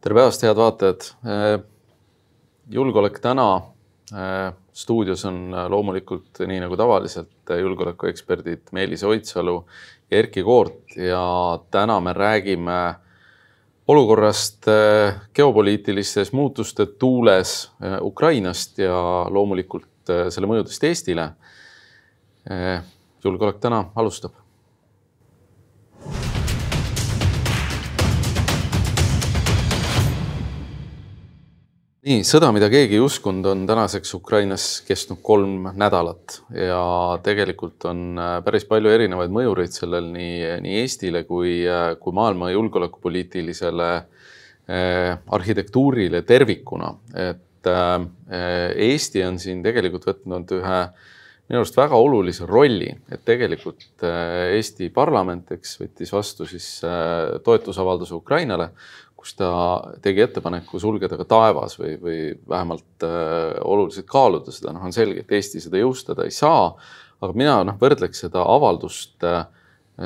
[0.00, 1.02] tere päevast, head vaatajad.
[2.72, 3.60] julgeolek täna.
[4.72, 9.66] stuudios on loomulikult nii nagu tavaliselt julgeolekueksperdid Meelis Oidsalu
[10.10, 11.20] ja Erkki Koort ja
[11.70, 12.94] täna me räägime
[13.88, 14.66] olukorrast
[15.34, 21.30] geopoliitilistes muutuste tuules Ukrainast ja loomulikult selle mõjudest Eestile.
[23.24, 24.32] julgeolek täna alustab
[32.00, 36.80] nii sõda, mida keegi ei uskunud, on tänaseks Ukrainas kestnud kolm nädalat ja
[37.24, 42.48] tegelikult on äh, päris palju erinevaid mõjureid sellel nii, nii Eestile kui, äh, kui maailma
[42.54, 46.94] julgeolekupoliitilisele eh, arhitektuurile tervikuna.
[47.12, 48.08] et eh,
[48.88, 50.82] Eesti on siin tegelikult võtnud ühe
[51.50, 56.68] minu arust väga olulise rolli, et tegelikult Eesti parlament, eks, võttis vastu siis
[57.44, 58.70] toetusavalduse Ukrainale
[59.20, 59.50] kus ta
[60.02, 62.18] tegi ettepaneku sulgeda ka taevas või, või
[62.48, 66.72] vähemalt äh, oluliselt kaaluda seda, noh, on selge, et Eesti seda jõustada ei saa.
[67.20, 69.44] aga mina noh, võrdleks seda avaldust äh,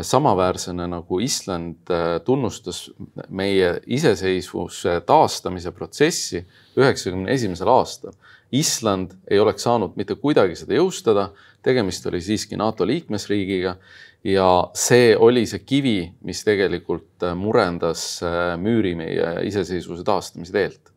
[0.02, 2.88] samaväärsena nagu Island äh, tunnustas
[3.28, 6.42] meie iseseisvuse taastamise protsessi
[6.76, 8.18] üheksakümne esimesel aastal.
[8.54, 11.28] Island ei oleks saanud mitte kuidagi seda jõustada,
[11.64, 13.76] tegemist oli siiski NATO liikmesriigiga
[14.24, 20.92] ja see oli see kivi, mis tegelikult äh, murendas äh, müüri meie iseseisvuse taastamise teelt.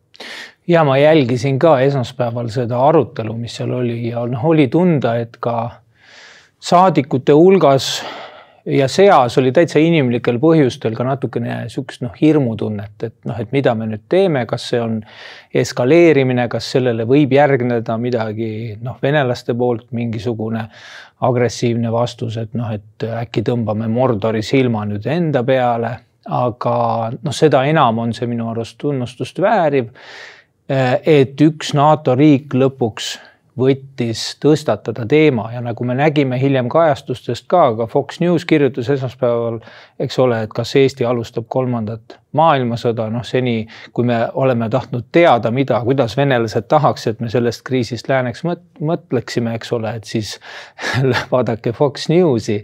[0.67, 5.37] ja ma jälgisin ka esmaspäeval seda arutelu, mis seal oli ja noh, oli tunda, et
[5.39, 5.57] ka
[6.59, 8.01] saadikute hulgas
[8.67, 13.73] ja seas oli täitsa inimlikel põhjustel ka natukene sihukest noh, hirmutunnet, et noh, et mida
[13.77, 14.97] me nüüd teeme, kas see on
[15.55, 18.49] eskaleerimine, kas sellele võib järgneda midagi
[18.83, 20.65] noh, venelaste poolt mingisugune
[21.27, 25.93] agressiivne vastus, et noh, et äkki tõmbame Mordori silma nüüd enda peale,
[26.27, 26.75] aga
[27.15, 29.93] noh, seda enam on see minu arust tunnustust vääriv.
[30.67, 33.13] et üks NATO riik lõpuks
[33.57, 39.59] võttis tõstatada teema ja nagu me nägime hiljem kajastustest ka, ka Fox News kirjutas esmaspäeval,
[39.99, 45.51] eks ole, et kas Eesti alustab kolmandat maailmasõda, noh seni kui me oleme tahtnud teada,
[45.51, 50.37] mida, kuidas venelased tahaks, et me sellest kriisist lääneks mõtleksime, eks ole, et siis
[51.33, 52.63] vaadake Fox Newsi.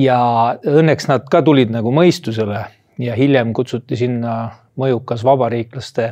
[0.00, 0.20] ja
[0.64, 2.64] õnneks nad ka tulid nagu mõistusele
[3.00, 4.50] ja hiljem kutsuti sinna
[4.80, 6.06] mõjukas vabariiklaste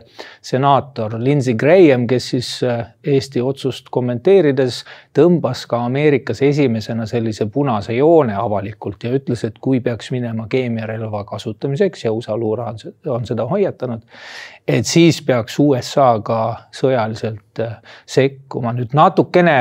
[0.45, 4.83] senaator Lindsey Graham, kes siis äh, Eesti otsust kommenteerides
[5.17, 11.25] tõmbas ka Ameerikas esimesena sellise punase joone avalikult ja ütles, et kui peaks minema keemiarelva
[11.29, 12.69] kasutamiseks ja USA luure
[13.09, 14.05] on seda hoiatanud,
[14.69, 16.41] et siis peaks USA ka
[16.75, 18.77] sõjaliselt äh, sekkuma.
[18.77, 19.59] nüüd natukene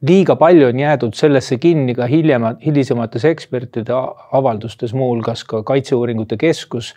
[0.00, 3.94] liiga palju on jäädud sellesse kinni ka hiljem, hilisemates ekspertide
[4.32, 6.94] avaldustes, muuhulgas ka Kaitseuuringute Keskus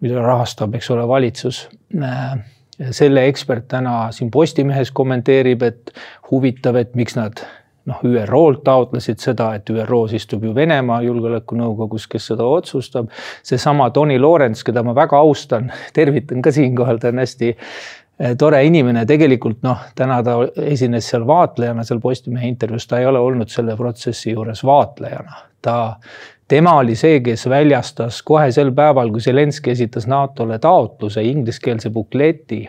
[0.00, 1.68] mida rahastab, eks ole, valitsus.
[2.90, 5.90] selle ekspert täna siin Postimehes kommenteerib, et
[6.30, 7.42] huvitav, et miks nad
[7.90, 13.10] noh, ÜRO-lt taotlesid seda, et ÜRO-s istub ju Venemaa Julgeolekunõukogus, kes seda otsustab.
[13.42, 18.62] seesama Tony Lawrence, keda ma väga austan, tervitan ka siinkohal, ta on hästi eh, tore
[18.66, 23.52] inimene, tegelikult noh, täna ta esines seal vaatlejana seal Postimehe intervjuus, ta ei ole olnud
[23.52, 25.46] selle protsessi juures vaatlejana.
[25.60, 25.76] ta
[26.50, 32.64] tema oli see, kes väljastas kohe sel päeval, kui Zelenskõi esitas NATO-le taotluse ingliskeelse bukleti,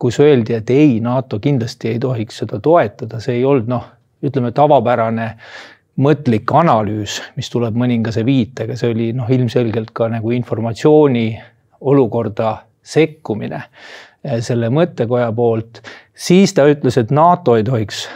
[0.00, 3.86] kus öeldi, et ei, NATO kindlasti ei tohiks seda toetada, see ei olnud noh,
[4.24, 5.28] ütleme tavapärane
[6.00, 11.28] mõtlik analüüs, mis tuleb mõningase viitega, see oli noh, ilmselgelt ka nagu informatsiooni
[11.84, 15.84] olukorda sekkumine eh, selle mõttekoja poolt,
[16.14, 18.06] siis ta ütles, et NATO ei tohiks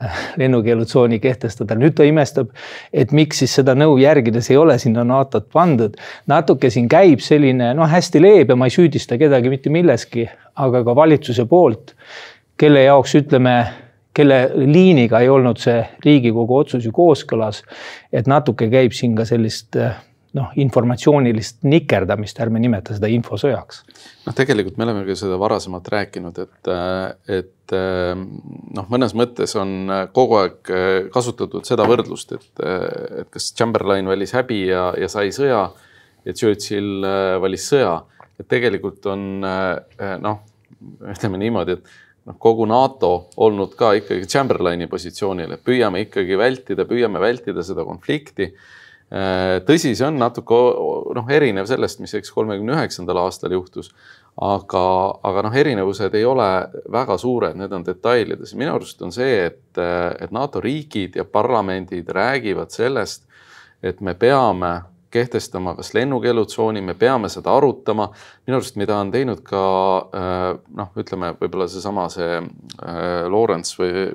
[0.40, 1.76] lennukeelutsooni kehtestada.
[1.78, 2.50] nüüd ta imestab,
[2.92, 5.96] et miks siis seda nõu järgides ei ole sinna NATO-t pandud.
[6.30, 10.96] natuke siin käib selline noh, hästi leebe, ma ei süüdista kedagi mitte milleski, aga ka
[10.96, 11.94] valitsuse poolt,
[12.60, 13.56] kelle jaoks ütleme,
[14.14, 17.62] kelle liiniga ei olnud see Riigikogu otsus ju kooskõlas.
[18.12, 19.76] et natuke käib siin ka sellist
[20.36, 23.82] noh, informatsioonilist nikerdamist, ärme nimeta seda infosõjaks.
[24.26, 26.72] noh, tegelikult me oleme ka seda varasemalt rääkinud, et,
[27.38, 27.76] et
[28.76, 30.74] noh, mõnes mõttes on kogu aeg
[31.14, 32.64] kasutatud seda võrdlust, et,
[33.22, 35.64] et kas Chamberlain valis häbi ja, ja sai sõja
[36.26, 37.06] ja Churchill
[37.42, 37.98] valis sõja.
[38.40, 40.44] et tegelikult on noh,
[41.10, 41.90] ütleme niimoodi, et
[42.28, 47.84] noh, kogu NATO olnud ka ikkagi Chamberlaini positsioonil, et püüame ikkagi vältida, püüame vältida seda
[47.88, 48.50] konflikti
[49.66, 50.58] tõsi, see on natuke
[51.16, 53.90] noh, erinev sellest, mis eks kolmekümne üheksandal aastal juhtus,
[54.40, 54.84] aga,
[55.26, 56.46] aga noh, erinevused ei ole
[56.92, 58.54] väga suured, need on detailides.
[58.54, 63.26] minu arust on see, et, et NATO riigid ja parlamendid räägivad sellest,
[63.82, 64.78] et me peame
[65.10, 68.10] kehtestama kas lennukeelutsooni, me peame seda arutama.
[68.46, 69.62] minu arust, mida on teinud ka
[70.78, 72.38] noh, ütleme võib-olla seesama see
[73.26, 74.06] Lawrence või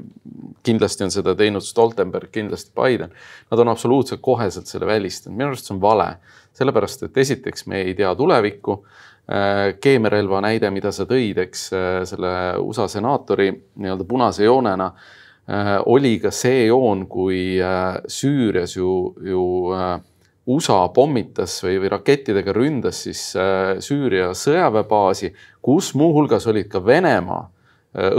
[0.65, 3.13] kindlasti on seda teinud Stoltenberg, kindlasti Biden.
[3.51, 6.09] Nad on absoluutselt koheselt selle välistanud, minu arust see on vale,
[6.57, 8.79] sellepärast et esiteks me ei tea tulevikku.
[9.81, 11.69] Keemiarelva näide, mida sa tõid, eks
[12.12, 14.91] selle USA senaatori nii-öelda punase joonena
[15.45, 19.41] Äh, oli ka see joon, kui äh, Süürias ju, ju
[19.77, 20.00] äh,
[20.50, 23.21] USA pommitas või, või rakettidega ründas siis
[23.81, 25.31] Süüria sõjaväebaasi,
[25.62, 27.47] kus muuhulgas olid ka Venemaa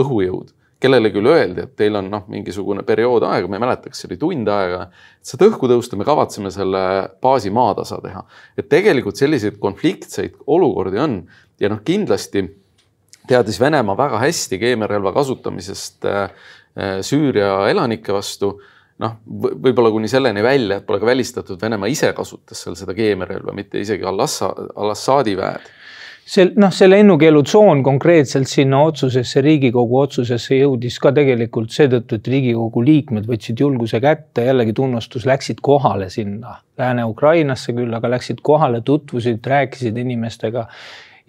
[0.02, 0.50] õhujõud,
[0.80, 4.10] kellele küll öeldi, et teil on noh, mingisugune periood aega, ma ei mäleta, kas see
[4.10, 6.82] oli tund aega, et saad õhku tõusta, me kavatseme selle
[7.22, 8.22] baasi maatasa teha.
[8.58, 11.18] et tegelikult selliseid konfliktseid olukordi on
[11.60, 12.44] ja noh, kindlasti
[13.26, 16.28] teadis Venemaa väga hästi keemiarelva kasutamisest äh,
[16.76, 18.58] Äh, Süüria elanike vastu.
[18.96, 23.52] noh, võib-olla kuni selleni välja, et pole ka välistatud, Venemaa ise kasutas seal seda keemiarelva,
[23.52, 25.66] mitte isegi al-Assad, al-Assadi väed
[26.26, 32.82] see noh, see lennukeelutsoon konkreetselt sinna otsusesse, Riigikogu otsusesse jõudis ka tegelikult seetõttu, et Riigikogu
[32.82, 39.44] liikmed võtsid julguse kätte, jällegi tunnustus, läksid kohale sinna Lääne-Ukrainasse küll, aga läksid kohale, tutvusid,
[39.46, 40.66] rääkisid inimestega.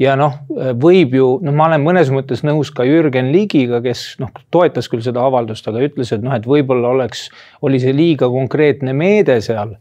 [0.01, 0.35] Ja noh,
[0.77, 5.01] võib ju, noh, ma olen mõnes mõttes nõus ka Jürgen Ligiga, kes noh, toetas küll
[5.05, 7.27] seda avaldust, aga ütles, et noh, et võib-olla oleks,
[7.65, 9.77] oli see liiga konkreetne meede seal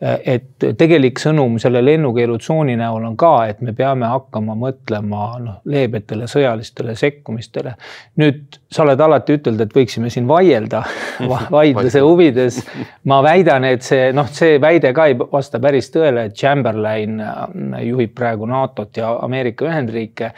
[0.00, 6.28] et tegelik sõnum selle lennukeelutsooni näol on ka, et me peame hakkama mõtlema noh, leebetele
[6.28, 7.72] sõjalistele sekkumistele.
[8.20, 10.82] nüüd sa oled alati ütelnud, et võiksime siin vaielda
[11.56, 12.60] vaidluse huvides.
[13.04, 17.82] ma väidan, et see noh, see väide ka ei vasta päris tõele, et Chamberlain äh,
[17.88, 20.32] juhib praegu NATO-t ja Ameerika Ühendriike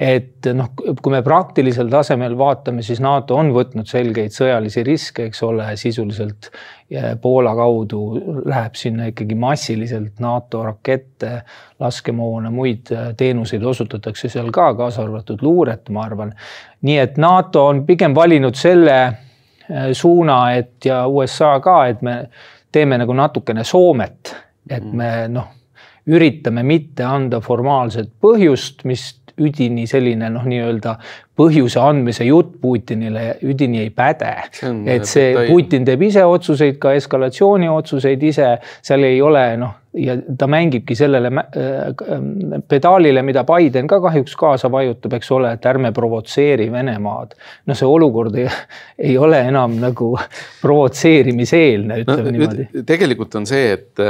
[0.00, 5.42] et noh, kui me praktilisel tasemel vaatame, siis NATO on võtnud selgeid sõjalisi riske, eks
[5.46, 6.50] ole, sisuliselt
[7.22, 8.00] Poola kaudu
[8.44, 11.30] läheb sinna ikkagi massiliselt NATO rakette,
[11.80, 16.34] laskemoona, muid teenuseid osutatakse seal ka, kaasa arvatud luuret, ma arvan.
[16.82, 22.18] nii et NATO on pigem valinud selle eh, suuna, et ja USA ka, et me
[22.72, 24.36] teeme nagu natukene Soomet,
[24.68, 25.48] et me noh,
[26.06, 30.96] üritame mitte anda formaalset põhjust, mis üdini selline noh, nii-öelda
[31.38, 34.32] põhjuse andmise jutt Putinile üdini ei päde.
[34.86, 40.16] et see Putin teeb ise otsuseid, ka eskalatsiooni otsuseid ise, seal ei ole noh ja
[40.38, 45.90] ta mängibki sellele äh, pedaalile, mida Biden ka kahjuks kaasa vajutab, eks ole, et ärme
[45.92, 47.34] provotseeri Venemaad.
[47.66, 48.46] no see olukord ei,
[49.10, 50.14] ei ole enam nagu
[50.62, 52.84] provotseerimiseelne, ütleme no, niimoodi.
[52.88, 54.00] tegelikult on see, et,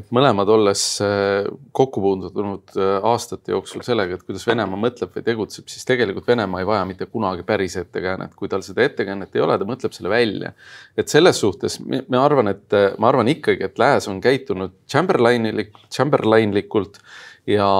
[0.00, 5.26] et mõlemad olles äh, kokku puutunud äh, aastate jooksul sellega, et kuidas Venemaa mõtleb või
[5.26, 9.44] tegutseb, siis tegelikult Venemaa ei vaja mitte kunagi päris ettekäänet, kui tal seda ettekäänet ei
[9.44, 10.54] ole, ta mõtleb selle välja.
[10.96, 14.72] et selles suhtes ma arvan, et ma arvan ikkagi, et Lääs on käitunud
[15.10, 16.98] Chamberlainilik, Chamberlainlikult
[17.46, 17.70] ja.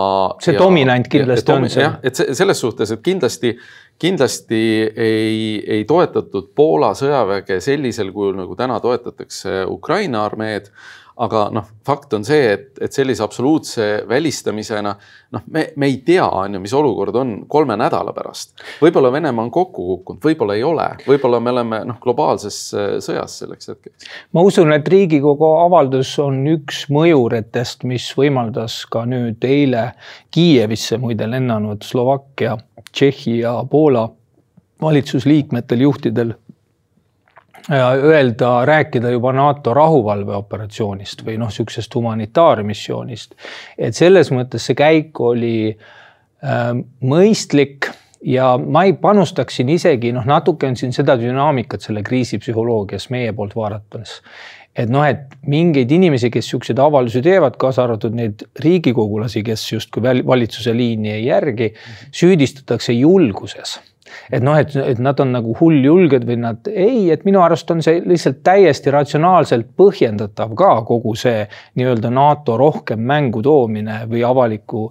[0.43, 1.85] see ja, dominant kindlasti ja, on see.
[1.85, 3.53] jah, et selles suhtes, et kindlasti,
[4.00, 10.71] kindlasti ei, ei toetatud Poola sõjaväge sellisel kujul, nagu täna toetatakse Ukraina armeed
[11.20, 14.94] aga noh, fakt on see, et, et sellise absoluutse välistamisena
[15.37, 18.55] noh, me, me ei tea, on ju, mis olukord on kolme nädala pärast.
[18.81, 23.37] võib-olla Venemaa on kokku kukkunud, võib-olla ei ole, võib-olla me oleme noh, globaalses äh, sõjas
[23.43, 24.08] selleks hetkeks.
[24.37, 29.91] ma usun, et Riigikogu avaldus on üks mõjuritest, mis võimaldas ka nüüd eile
[30.32, 32.56] Kiievisse muide lennanud Slovakkia,
[32.91, 34.08] Tšehhi ja Poola
[34.81, 36.32] valitsusliikmetel, juhtidel
[37.70, 43.34] öelda, rääkida juba NATO rahuvalveoperatsioonist või noh, niisugusest humanitaarmissioonist.
[43.79, 46.72] et selles mõttes see käik oli äh,
[47.03, 47.91] mõistlik
[48.22, 53.32] ja ma ei panustaks siin isegi noh, natuke on siin seda dünaamikat selle kriisipsühholoogias meie
[53.32, 54.20] poolt vaadates.
[54.77, 60.03] et noh, et mingeid inimesi, kes siukseid avaldusi teevad, kaasa arvatud neid riigikogulasi, kes justkui
[60.27, 61.72] valitsuse liini ei järgi,
[62.15, 63.81] süüdistatakse julguses
[64.31, 67.82] et noh, et, et nad on nagu hulljulged või nad ei, et minu arust on
[67.84, 71.44] see lihtsalt täiesti ratsionaalselt põhjendatav ka kogu see
[71.79, 74.88] nii-öelda NATO rohkem mängu toomine või avaliku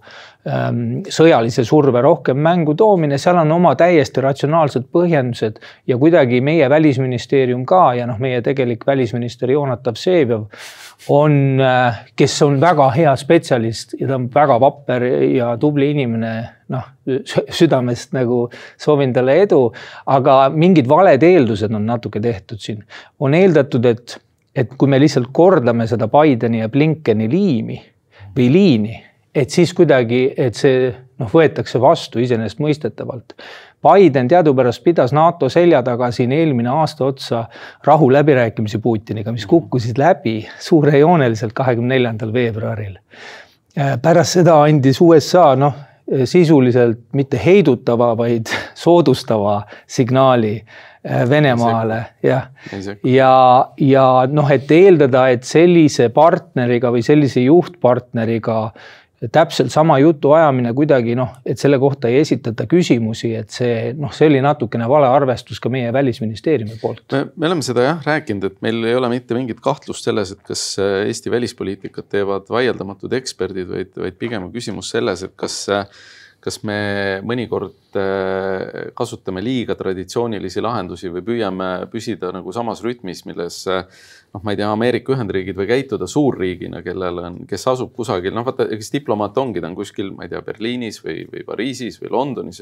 [0.47, 7.65] sõjalise surve rohkem mängu toomine, seal on oma täiesti ratsionaalsed põhjendused ja kuidagi meie välisministeerium
[7.67, 10.31] ka ja noh, meie tegelik välisminister Jonat Avsejev
[11.11, 15.03] on, äh, kes on väga hea spetsialist ja ta on väga vapper
[15.35, 16.31] ja tubli inimene,
[16.71, 16.87] noh
[17.59, 18.45] südamest nagu
[18.79, 19.65] soovin talle edu,
[20.07, 22.83] aga mingid valed eeldused on natuke tehtud siin.
[23.19, 24.15] on eeldatud, et,
[24.55, 27.81] et kui me lihtsalt kordame seda Bideni ja Blinkeni liimi
[28.37, 28.97] või liini
[29.35, 33.35] et siis kuidagi, et see noh, võetakse vastu iseenesestmõistetavalt.
[33.83, 37.43] Biden teadupärast pidas NATO selja taga siin eelmine aasta otsa
[37.87, 42.97] rahuläbirääkimisi Putiniga, mis kukkusid läbi suurejooneliselt kahekümne neljandal veebruaril.
[44.01, 45.73] pärast seda andis USA noh,
[46.25, 48.51] sisuliselt mitte heidutava, vaid
[48.83, 50.59] soodustava signaali
[51.29, 52.49] Venemaale, jah.
[53.07, 58.57] ja, ja noh, et eeldada, et sellise partneriga või sellise juhtpartneriga
[59.27, 64.13] täpselt sama jutu ajamine kuidagi noh, et selle kohta ei esitata küsimusi, et see noh,
[64.15, 67.17] see oli natukene vale arvestus ka meie välisministeeriumi poolt.
[67.35, 70.63] me oleme seda jah rääkinud, et meil ei ole mitte mingit kahtlust selles, et kas
[70.79, 75.65] äh, Eesti välispoliitikat teevad vaieldamatud eksperdid, vaid, vaid pigem on küsimus selles, et kas
[76.39, 83.65] kas me mõnikord äh, kasutame liiga traditsioonilisi lahendusi või püüame püsida nagu samas rütmis, milles
[84.33, 88.45] noh, ma ei tea, Ameerika Ühendriigid või käituda suurriigina, kellel on, kes asub kusagil, noh,
[88.47, 92.13] vaata, kes diplomaat ongi, ta on kuskil, ma ei tea, Berliinis või, või Pariisis või
[92.13, 92.61] Londonis,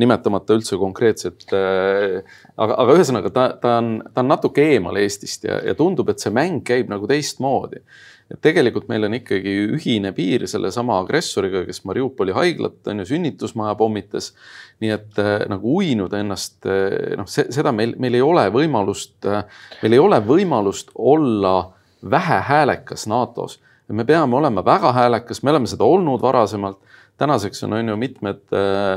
[0.00, 2.18] nimetamata üldse konkreetset äh,.
[2.56, 6.22] aga, aga ühesõnaga ta, ta on, ta on natuke eemal Eestist ja, ja tundub, et
[6.22, 7.84] see mäng käib nagu teistmoodi
[8.32, 13.74] et tegelikult meil on ikkagi ühine piir sellesama agressoriga, kes Mariupoli haiglat on ju sünnitusmaja
[13.78, 14.32] pommitas.
[14.80, 19.44] nii et äh, nagu uinuda ennast, äh, noh, seda meil, meil ei ole võimalust, äh,
[19.82, 21.70] meil ei ole võimalust olla
[22.10, 23.60] vähehäälekas NATO-s.
[23.88, 26.80] me peame olema väga häälekas, me oleme seda olnud varasemalt
[27.18, 28.40] tänaseks on, on ju mitmed,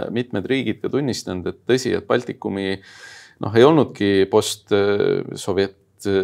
[0.10, 2.80] mitmed riigid ka tunnistanud, et tõsi, et Baltikumi
[3.44, 5.76] noh, ei olnudki post-sovjet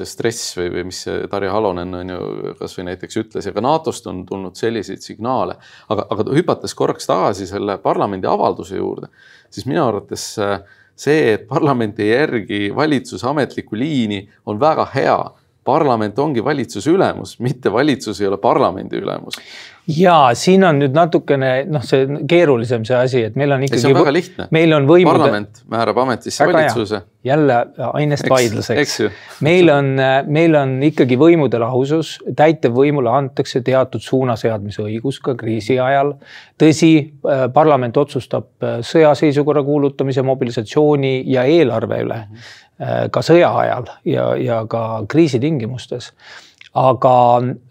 [0.07, 0.99] stress või, või mis
[1.31, 5.55] Tarja Halonen on ju kasvõi näiteks ütles ja ka NATO-st on tulnud selliseid signaale.
[5.89, 9.09] aga, aga hüpates korraks tagasi selle parlamendi avalduse juurde,
[9.49, 10.59] siis minu arvates äh,
[10.95, 15.17] see, et parlament ei järgi valitsuse ametlikku liini, on väga hea
[15.63, 19.39] parlament ongi valitsuse ülemus, mitte valitsus ei ole parlamendi ülemus.
[19.87, 23.81] Ja siin on nüüd natukene noh, see keerulisem see asi, et meil on ikkagi.
[23.81, 24.47] see on väga lihtne.
[24.55, 25.17] meil on võimude.
[25.17, 27.01] parlament määrab ametisse valitsuse.
[27.23, 27.57] jälle
[27.91, 28.95] ainest vaidluseks.
[29.43, 29.93] meil on,
[30.27, 36.15] meil on ikkagi võimude lahusus, täitevvõimule antakse teatud suunaseadmise õigus ka kriisi ajal.
[36.59, 36.93] tõsi,
[37.53, 42.25] parlament otsustab sõjaseisukorra kuulutamise, mobilisatsiooni ja eelarve üle.
[42.27, 46.09] -hmm Äh, ka sõja ajal ja, ja ka kriisi tingimustes.
[46.73, 47.17] Aga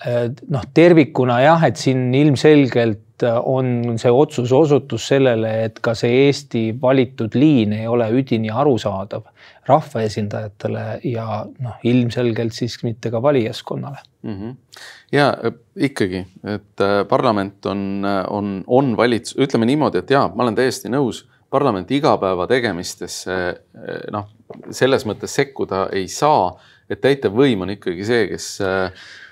[0.06, 6.24] äh, noh, tervikuna jah, et siin ilmselgelt on see otsus osutus sellele, et ka see
[6.24, 9.28] Eesti valitud liin ei ole üdini arusaadav
[9.68, 14.34] rahvaesindajatele ja noh, ilmselgelt siis mitte ka valijaskonnale mm.
[14.38, 14.56] -hmm.
[15.12, 20.58] ja äh, ikkagi, et parlament on, on, on valits-, ütleme niimoodi, et jaa, ma olen
[20.58, 23.38] täiesti nõus parlamenti igapäevategemistesse
[24.10, 24.28] noh,
[24.70, 26.52] selles mõttes sekkuda ei saa,
[26.90, 28.48] et täitevvõim on ikkagi see, kes,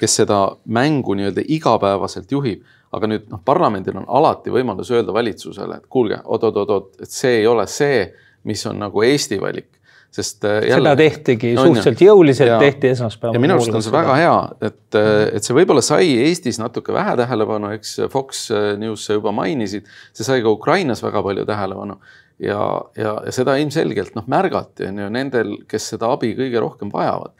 [0.00, 2.62] kes seda mängu nii-öelda igapäevaselt juhib.
[2.90, 7.36] aga nüüd noh, parlamendil on alati võimalus öelda valitsusele, et kuulge oot,, oot-oot-oot, et see
[7.38, 8.08] ei ole see,
[8.44, 9.80] mis on nagu Eesti valik
[10.10, 13.36] sest äh, jälle, seda tehtigi no, suhteliselt jõuliselt, tehti esmaspäeval.
[13.36, 16.94] ja minu arust on see väga hea, et, äh, et see võib-olla sai Eestis natuke
[16.94, 21.46] vähe tähelepanu, eks Fox äh, News sa juba mainisid, see sai ka Ukrainas väga palju
[21.46, 22.00] tähelepanu.
[22.40, 22.60] Ja,
[22.96, 27.34] ja, ja seda ilmselgelt noh, märgati on ju nendel, kes seda abi kõige rohkem vajavad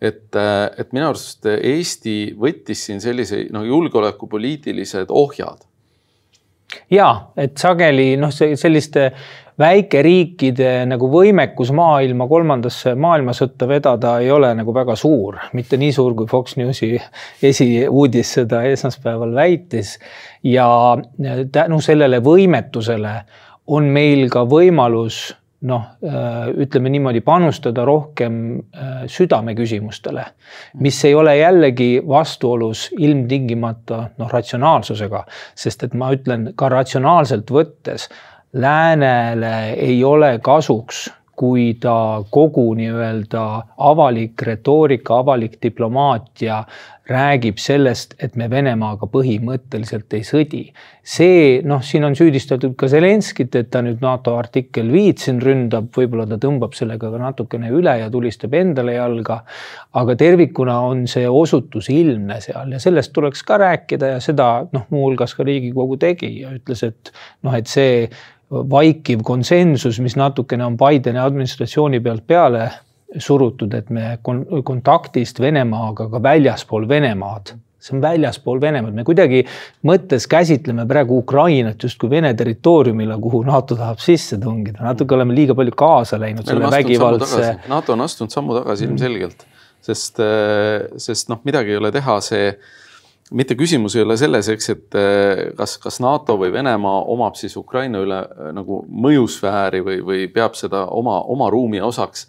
[0.00, 5.64] et, et minu arust Eesti võttis siin sellise noh, julgeolekupoliitilised ohjad.
[6.90, 9.10] ja et sageli noh, selliste
[9.56, 16.12] väikeriikide nagu võimekus maailma kolmandasse maailmasõtta vedada ei ole nagu väga suur, mitte nii suur,
[16.18, 16.92] kui Fox Newsi
[17.42, 19.98] esiuudis seda esmaspäeval väitis.
[20.42, 20.68] ja
[21.52, 23.16] tänu sellele võimetusele
[23.66, 25.34] on meil ka võimalus
[25.66, 25.86] noh,
[26.62, 30.24] ütleme niimoodi, panustada rohkem äh, südameküsimustele,
[30.84, 35.24] mis ei ole jällegi vastuolus ilmtingimata noh, ratsionaalsusega,
[35.58, 38.08] sest et ma ütlen ka ratsionaalselt võttes
[38.56, 41.06] läänele ei ole kasuks,
[41.36, 43.44] kui ta kogu nii-öelda
[43.90, 46.62] avalik retoorika, avalik diplomaatia
[47.06, 50.62] räägib sellest, et me Venemaaga põhimõtteliselt ei sõdi.
[51.06, 55.86] see noh, siin on süüdistatud ka Zelenskit, et ta nüüd NATO artikkel viit siin ründab,
[55.94, 59.44] võib-olla ta tõmbab sellega ka natukene üle ja tulistab endale jalga.
[59.92, 64.88] aga tervikuna on see osutus ilmne seal ja sellest tuleks ka rääkida ja seda noh,
[64.90, 67.12] muuhulgas ka Riigikogu tegi ja ütles, et
[67.42, 68.08] noh, et see
[68.50, 72.66] vaikiv konsensus, mis natukene on Bideni administratsiooni pealt peale
[73.18, 74.16] surutud, et me
[74.66, 79.42] kontaktist Venemaaga ka väljaspool Venemaad, see on väljaspool Venemaad, me kuidagi
[79.86, 85.54] mõttes käsitleme praegu Ukrainat justkui Vene territooriumile, kuhu NATO tahab sisse tungida, natuke oleme liiga
[85.58, 87.52] palju kaasa läinud selle vägivaldse.
[87.70, 89.46] NATO on astunud sammu tagasi ilmselgelt,
[89.86, 90.22] sest,
[91.02, 92.50] sest noh, midagi ei ole teha, see
[93.30, 97.56] mitte küsimus ei ole selles, eks, et äh, kas, kas NATO või Venemaa omab siis
[97.58, 98.20] Ukraina üle
[98.56, 102.28] nagu mõjusfääri või, või peab seda oma, oma ruumi osaks.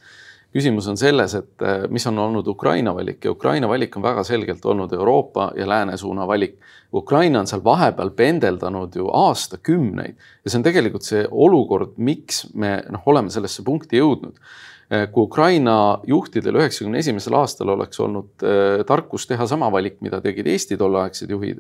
[0.58, 3.20] Küsimus on selles, et mis on olnud Ukraina valik.
[3.26, 6.56] Ja Ukraina valik on väga selgelt olnud Euroopa ja lääne suuna valik.
[6.96, 10.16] Ukraina on seal vahepeal pendeldanud ju aastakümneid.
[10.16, 14.40] Ja see on tegelikult see olukord, miks me noh, oleme sellesse punkti jõudnud
[14.88, 20.48] kui Ukraina juhtidel üheksakümne esimesel aastal oleks olnud äh, tarkus teha sama valik, mida tegid
[20.48, 21.60] Eesti tolleaegsed juhid,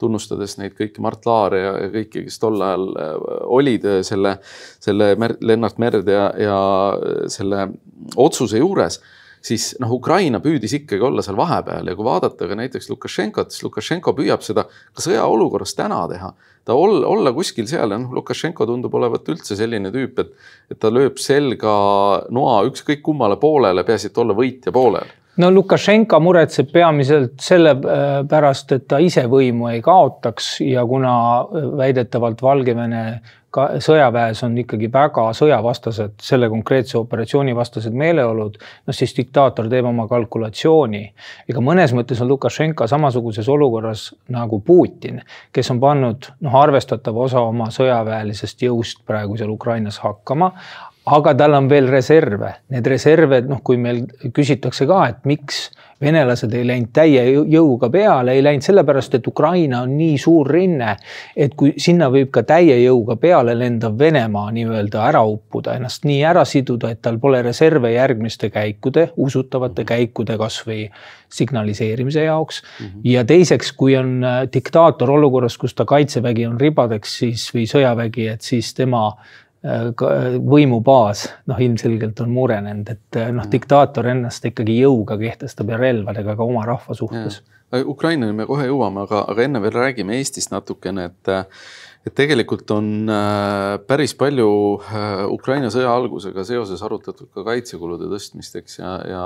[0.00, 3.10] tunnustades neid kõiki Mart Laare ja, ja kõiki, kes tol ajal äh,
[3.58, 4.38] olid selle,
[4.80, 6.60] selle Mer Lennart Merd ja, ja
[7.32, 7.68] selle
[8.16, 9.02] otsuse juures
[9.42, 13.64] siis noh, Ukraina püüdis ikkagi olla seal vahepeal ja kui vaadata ka näiteks Lukašenkot, siis
[13.66, 16.32] Lukašenko püüab seda ka sõjaolukorras täna teha.
[16.64, 20.30] ta olla, olla kuskil seal ja noh, Lukašenko tundub olevat üldse selline tüüp, et,
[20.70, 21.72] et ta lööb selga
[22.30, 27.74] noa ükskõik kummale poolele, peaasi, et olla võitja poolel no Lukašenka muretseb peamiselt selle
[28.28, 31.14] pärast, et ta ise võimu ei kaotaks ja kuna
[31.78, 33.04] väidetavalt Valgevene
[33.52, 38.56] ka sõjaväes on ikkagi väga sõjavastased, selle konkreetse operatsiooni vastased meeleolud,
[38.86, 41.02] noh siis diktaator teeb oma kalkulatsiooni.
[41.48, 45.20] ega mõnes mõttes on Lukašenka samasuguses olukorras nagu Putin,
[45.52, 50.52] kes on pannud noh, arvestatava osa oma sõjaväelisest jõust praegu seal Ukrainas hakkama,
[51.04, 54.04] aga tal on veel reserve, need reserve, noh, kui meil
[54.34, 55.64] küsitakse ka, et miks
[56.02, 60.94] venelased ei läinud täie jõuga peale, ei läinud sellepärast, et Ukraina on nii suur rinne,
[61.36, 66.22] et kui sinna võib ka täie jõuga peale lendav Venemaa nii-öelda ära uppuda, ennast nii
[66.26, 70.86] ära siduda, et tal pole reserve järgmiste käikude, usutavate käikude kasvõi
[71.32, 72.86] signaliseerimise jaoks mm.
[72.86, 73.06] -hmm.
[73.10, 78.28] ja teiseks, kui on äh, diktaator olukorras, kus ta kaitsevägi on ribadeks, siis või sõjavägi,
[78.34, 79.14] et siis tema
[79.62, 86.34] võimubaas noh, ilmselgelt on murenenud, et äh, noh, diktaator ennast ikkagi jõuga kehtestab ja relvadega
[86.38, 87.42] ka oma rahva suhtes.
[87.72, 91.32] Ukrainani me kohe jõuame, aga, aga enne veel räägime Eestist natukene, et
[92.02, 94.48] et tegelikult on äh, päris palju
[95.30, 99.22] Ukraina sõja algusega seoses arutatud ka kaitsekulude tõstmist, eks, ja, ja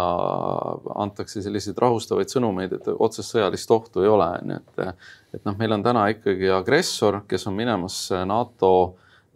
[1.00, 5.56] antakse selliseid rahustavaid sõnumeid, et otsest sõjalist ohtu ei ole, on ju, et et noh,
[5.56, 7.96] meil on täna ikkagi agressor, kes on minemas
[8.28, 8.74] NATO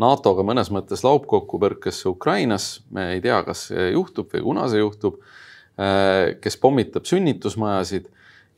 [0.01, 5.21] NATO-ga mõnes mõttes laupkokkupõrkesse Ukrainas, me ei tea, kas see juhtub või kuna see juhtub,
[5.77, 8.09] äh, kes pommitab sünnitusmajasid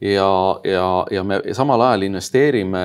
[0.02, 2.82] ja, ja, ja me samal ajal investeerime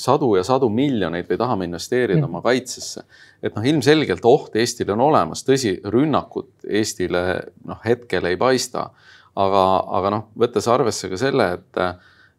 [0.00, 2.28] sadu ja sadu miljoneid või tahame investeerida mm.
[2.28, 3.04] oma kaitsesse.
[3.42, 7.24] et noh, ilmselgelt oht Eestile on olemas, tõsi, rünnakut Eestile
[7.64, 8.90] noh, hetkel ei paista,
[9.36, 9.64] aga,
[10.00, 11.82] aga noh, võttes arvesse ka selle, et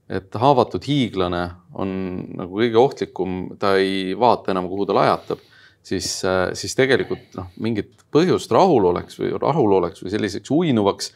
[0.10, 1.44] et haavatud hiiglane
[1.76, 1.92] on
[2.40, 5.42] nagu kõige ohtlikum, ta ei vaata enam, kuhu ta lajatab,
[5.84, 6.08] siis,
[6.58, 11.12] siis tegelikult noh, mingit põhjust rahuloleks või rahuloleks või selliseks uinuvaks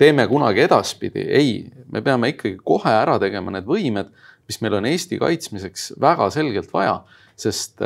[0.00, 1.24] teeme kunagi edaspidi.
[1.24, 1.58] ei,
[1.92, 4.12] me peame ikkagi kohe ära tegema need võimed,
[4.48, 6.98] mis meil on Eesti kaitsmiseks väga selgelt vaja,
[7.36, 7.80] sest,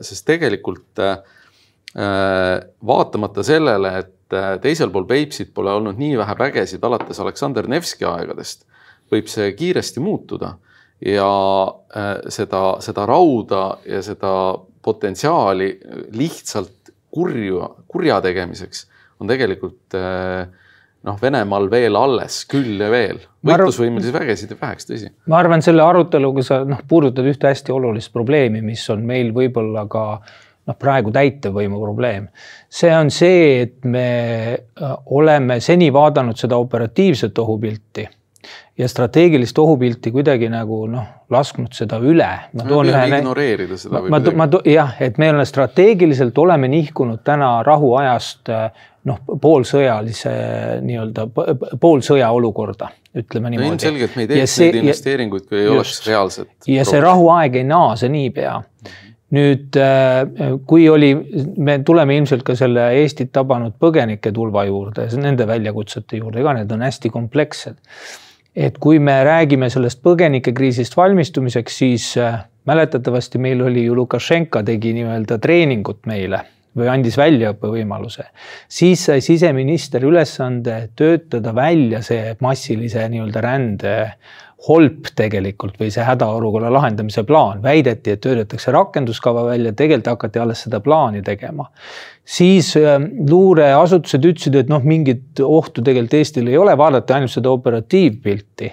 [0.00, 1.02] sest tegelikult
[1.94, 8.64] vaatamata sellele, et teisel pool Peipsit pole olnud nii vähe vägesid alates Aleksander Nevski aegadest
[9.12, 10.54] võib see kiiresti muutuda
[11.04, 11.30] ja
[11.96, 14.34] äh, seda, seda rauda ja seda
[14.84, 15.70] potentsiaali
[16.16, 18.86] lihtsalt kurju, kurja tegemiseks
[19.20, 20.46] on tegelikult äh,
[21.04, 23.20] noh, Venemaal veel alles, küll ja veel.
[23.44, 25.12] võitlusvõimelisi vägesid jääb väheks, tõsi.
[25.30, 29.86] ma arvan, selle aruteluga sa noh, puudutad ühte hästi olulist probleemi, mis on meil võib-olla
[29.90, 32.28] ka noh, praegu täitevvõimu probleem.
[32.68, 34.08] see on see, et me
[34.54, 38.08] äh, oleme seni vaadanud seda operatiivset ohupilti
[38.78, 42.30] ja strateegilist ohupilti kuidagi nagu noh, lasknud seda üle.
[42.52, 43.04] ma toon ühe.
[43.10, 44.02] ignoreerida seda.
[44.08, 48.50] ma, ma, ma jah, et me oleme strateegiliselt oleme nihkunud täna rahuajast
[49.04, 50.34] noh, poolsõjalise
[50.82, 51.28] nii-öelda
[51.80, 53.78] poolsõja olukorda, ütleme niimoodi no,.
[53.78, 56.50] ilmselgelt me ei teeks see, neid investeeringuid, kui ei oleks reaalset.
[56.66, 58.58] ja see rahuaeg ei naase niipea
[59.34, 59.78] nüüd,
[60.66, 61.12] kui oli,
[61.56, 66.74] me tuleme ilmselt ka selle Eestit tabanud põgenike tulva juurde, nende väljakutsete juurde ka, need
[66.74, 67.78] on hästi komplekssed
[68.56, 74.94] et kui me räägime sellest põgenikekriisist valmistumiseks, siis äh, mäletatavasti meil oli ju Lukašenka tegi
[74.96, 78.24] nii-öelda treeningut meile või andis väljaõppevõimaluse.
[78.68, 83.94] siis sai siseminister ülesande töötada välja see massilise nii-öelda rände
[84.68, 90.64] holp tegelikult või see hädaolukorra lahendamise plaan, väideti, et töötatakse rakenduskava välja, tegelikult hakati alles
[90.66, 91.68] seda plaani tegema.
[92.24, 92.96] siis äh,
[93.30, 98.72] luureasutused ütlesid, et noh, mingit ohtu tegelikult Eestil ei ole, vaadati ainult seda operatiivpilti.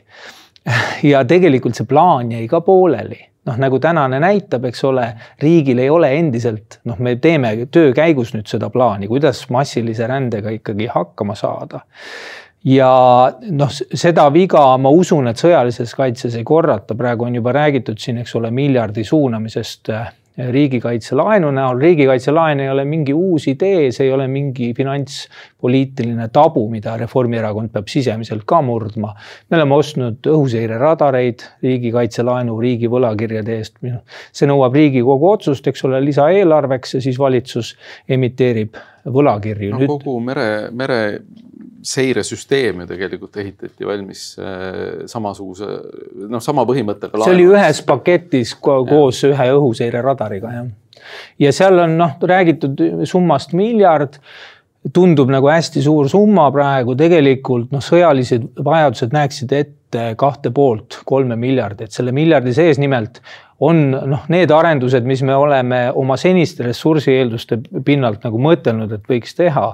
[1.11, 5.07] ja tegelikult see plaan jäi ka pooleli noh, nagu tänane näitab, eks ole,
[5.41, 10.53] riigil ei ole endiselt, noh, me teeme töö käigus nüüd seda plaani, kuidas massilise rändega
[10.59, 11.81] ikkagi hakkama saada
[12.63, 12.93] ja
[13.49, 18.21] noh, seda viga ma usun, et sõjalises kaitses ei korrata, praegu on juba räägitud siin,
[18.21, 19.91] eks ole, miljardi suunamisest
[20.37, 21.79] riigikaitselaenu näol.
[21.79, 27.87] riigikaitselaen ei ole mingi uus idee, see ei ole mingi finantspoliitiline tabu, mida Reformierakond peab
[27.91, 29.13] sisemiselt ka murdma.
[29.49, 33.77] me oleme ostnud õhuseireradareid riigikaitselaenu, riigi võlakirjade eest.
[34.31, 37.75] see nõuab Riigikogu otsust, eks ole, lisaeelarveks ja siis valitsus
[38.09, 39.87] emiteerib võlakirju no,.
[39.89, 40.99] kogu mere, mere
[41.81, 45.67] seiresüsteem ju tegelikult ehitati valmis äh, samasuguse,
[46.29, 47.23] noh, sama põhimõttega.
[47.25, 49.33] see oli ühes paketis koos ja.
[49.33, 51.03] ühe õhuseireradariga, jah.
[51.41, 54.19] ja seal on noh, räägitud summast miljard
[54.93, 61.37] tundub nagu hästi suur summa praegu, tegelikult noh, sõjalised vajadused näeksid ette kahte poolt kolme
[61.37, 63.21] miljardit, selle miljardi sees nimelt
[63.61, 69.35] on noh, need arendused, mis me oleme oma seniste ressursieelduste pinnalt nagu mõtelnud, et võiks
[69.37, 69.67] teha.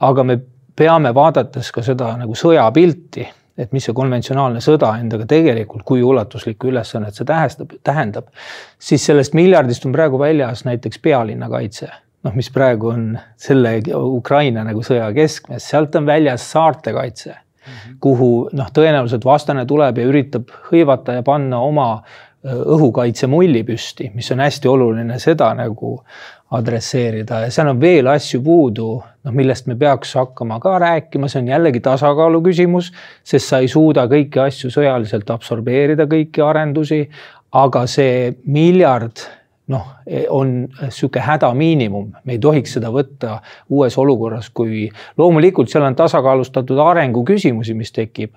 [0.00, 0.38] aga me
[0.76, 3.26] peame vaadates ka seda nagu sõjapilti,
[3.60, 8.30] et mis see konventsionaalne sõda endaga tegelikult, kui ulatuslikku ülesannet see tähestab, tähendab,
[8.78, 11.90] siis sellest miljardist on praegu väljas näiteks pealinna kaitse
[12.24, 13.04] noh, mis praegu on
[13.40, 17.96] selle Ukraina nagu sõja keskmes, sealt on väljas saarte kaitse -hmm.
[18.00, 22.02] kuhu noh, tõenäoliselt vastane tuleb ja üritab hõivata ja panna oma
[22.44, 25.98] õhukaitsemulli püsti, mis on hästi oluline seda nagu
[26.56, 31.42] adresseerida ja seal on veel asju puudu, noh, millest me peaks hakkama ka rääkima, see
[31.42, 32.90] on jällegi tasakaalu küsimus,
[33.24, 37.04] sest sa ei suuda kõiki asju sõjaliselt absorbeerida, kõiki arendusi.
[37.52, 39.18] aga see miljard
[39.70, 39.86] noh,
[40.30, 46.78] on sihuke hädamiinimum, me ei tohiks seda võtta uues olukorras, kui loomulikult seal on tasakaalustatud
[46.78, 48.34] arengu küsimusi, mis tekib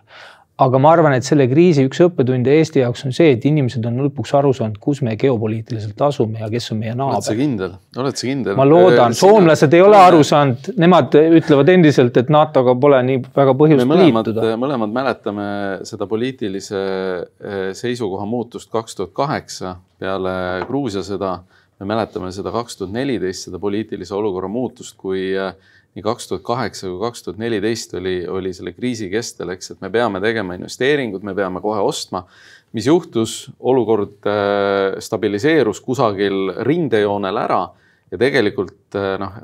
[0.61, 3.95] aga ma arvan, et selle kriisi üks õppetunde Eesti jaoks on see, et inimesed on
[4.05, 7.17] lõpuks aru saanud, kus me geopoliitiliselt asume ja kes on meie naaber.
[7.17, 8.57] oled sa kindel, oled sa kindel?
[8.59, 13.57] ma loodan, soomlased ei ole aru saanud, nemad ütlevad endiselt, et NATO-ga pole nii väga
[13.63, 14.53] põhjust mõlemad, liituda.
[14.61, 15.47] mõlemad mäletame
[15.89, 20.35] seda poliitilise eh, seisukoha muutust kaks tuhat kaheksa peale
[20.69, 21.39] Gruusia sõda.
[21.81, 25.55] me mäletame seda kaks tuhat neliteist, seda poliitilise olukorra muutust, kui äh,
[25.93, 29.83] nii kaks tuhat kaheksa kui kaks tuhat neliteist oli, oli selle kriisi kestel, eks, et
[29.83, 32.25] me peame tegema investeeringud, me peame kohe ostma.
[32.73, 37.67] mis juhtus, olukord äh, stabiliseerus kusagil rindejoonel ära
[38.13, 39.39] ja tegelikult äh, noh,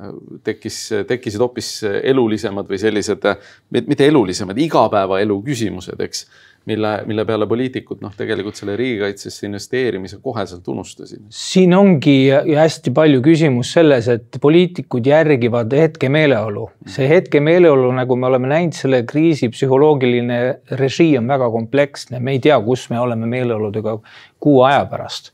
[0.45, 0.77] tekkis,
[1.09, 3.25] tekkisid hoopis elulisemad või sellised,
[3.73, 6.27] mitte elulisemad, igapäevaelu küsimused, eks
[6.69, 11.21] mille, mille peale poliitikud noh, tegelikult selle riigikaitsesse investeerimise koheselt unustasid.
[11.33, 16.67] siin ongi hästi palju küsimus selles, et poliitikud järgivad hetkemeeleolu.
[16.87, 20.39] see hetkemeeleolu, nagu me oleme näinud, selle kriisi psühholoogiline
[20.81, 23.97] režii on väga kompleksne, me ei tea, kus me oleme meeleoludega
[24.39, 25.33] kuu aja pärast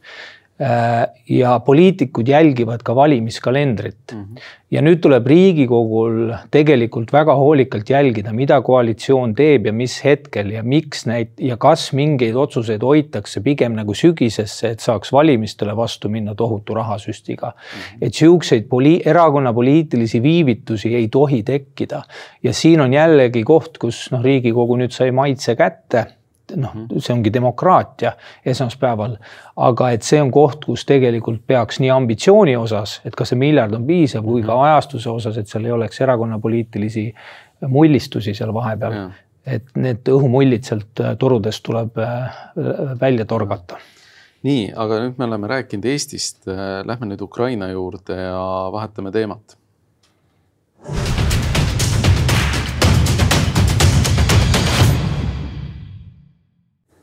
[1.29, 4.21] ja poliitikud jälgivad ka valimiskalendrit mm.
[4.21, 4.41] -hmm.
[4.71, 10.63] ja nüüd tuleb Riigikogul tegelikult väga hoolikalt jälgida, mida koalitsioon teeb ja mis hetkel ja
[10.63, 16.35] miks neid ja kas mingeid otsuseid hoitakse pigem nagu sügisesse, et saaks valimistele vastu minna
[16.35, 17.51] tohutu rahasüstiga mm.
[17.51, 18.07] -hmm.
[18.07, 22.03] et siukseid poli-, erakonna poliitilisi viivitusi ei tohi tekkida
[22.43, 26.05] ja siin on jällegi koht, kus noh, Riigikogu nüüd sai maitse kätte
[26.55, 26.99] noh, mhm.
[26.99, 28.13] see ongi demokraatia
[28.45, 29.17] esmaspäeval,
[29.67, 33.73] aga et see on koht, kus tegelikult peaks nii ambitsiooni osas, et kas see miljard
[33.77, 34.63] on piisav, kui ka mhm.
[34.69, 37.07] ajastuse osas, et seal ei oleks erakonnapoliitilisi
[37.67, 39.05] mullistusi seal vahepeal.
[39.45, 42.39] et need õhumullid sealt äh, torudest tuleb äh,
[42.97, 43.77] välja torgata
[44.45, 48.41] nii, aga nüüd me oleme rääkinud Eestist, äh, lähme nüüd Ukraina juurde ja
[48.73, 49.53] vahetame teemat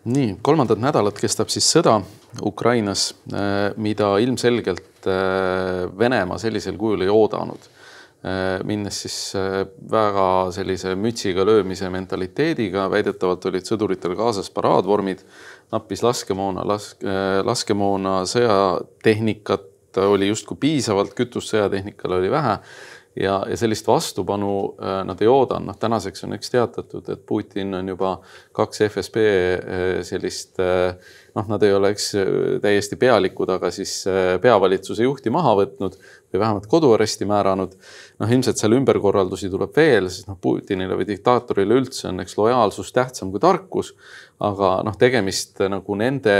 [0.04, 2.00] nii, kolmandat nädalat kestab siis sõda
[2.42, 7.68] Ukrainas, äh, mida ilmselgelt äh, Venemaa sellisel kujul ei oodanud.
[8.22, 9.16] Äh, minnes siis
[9.90, 15.24] väga sellise mütsiga löömise mentaliteediga, väidetavalt olid sõduritel kaasas paraadvormid,
[15.72, 19.68] nappis laskemoona, laske, laskemoona, sõjatehnikat
[20.06, 22.58] oli justkui piisavalt, kütust sõjatehnikale oli vähe
[23.16, 27.74] ja, ja sellist vastupanu äh, nad ei oodanud, noh tänaseks on eks teatatud, et Putin
[27.74, 28.14] on juba
[28.56, 30.94] kaks FSB äh, sellist äh,
[31.36, 32.10] noh, nad ei ole, eks
[32.62, 34.02] täiesti pealikud, aga siis
[34.42, 35.96] peavalitsuse juhti maha võtnud
[36.32, 37.72] või vähemalt koduaresti määranud.
[38.20, 42.92] noh, ilmselt seal ümberkorraldusi tuleb veel, sest noh, Putinile või diktaatorile üldse on eks lojaalsus
[42.92, 43.94] tähtsam kui tarkus.
[44.40, 46.36] aga noh, tegemist nagu nende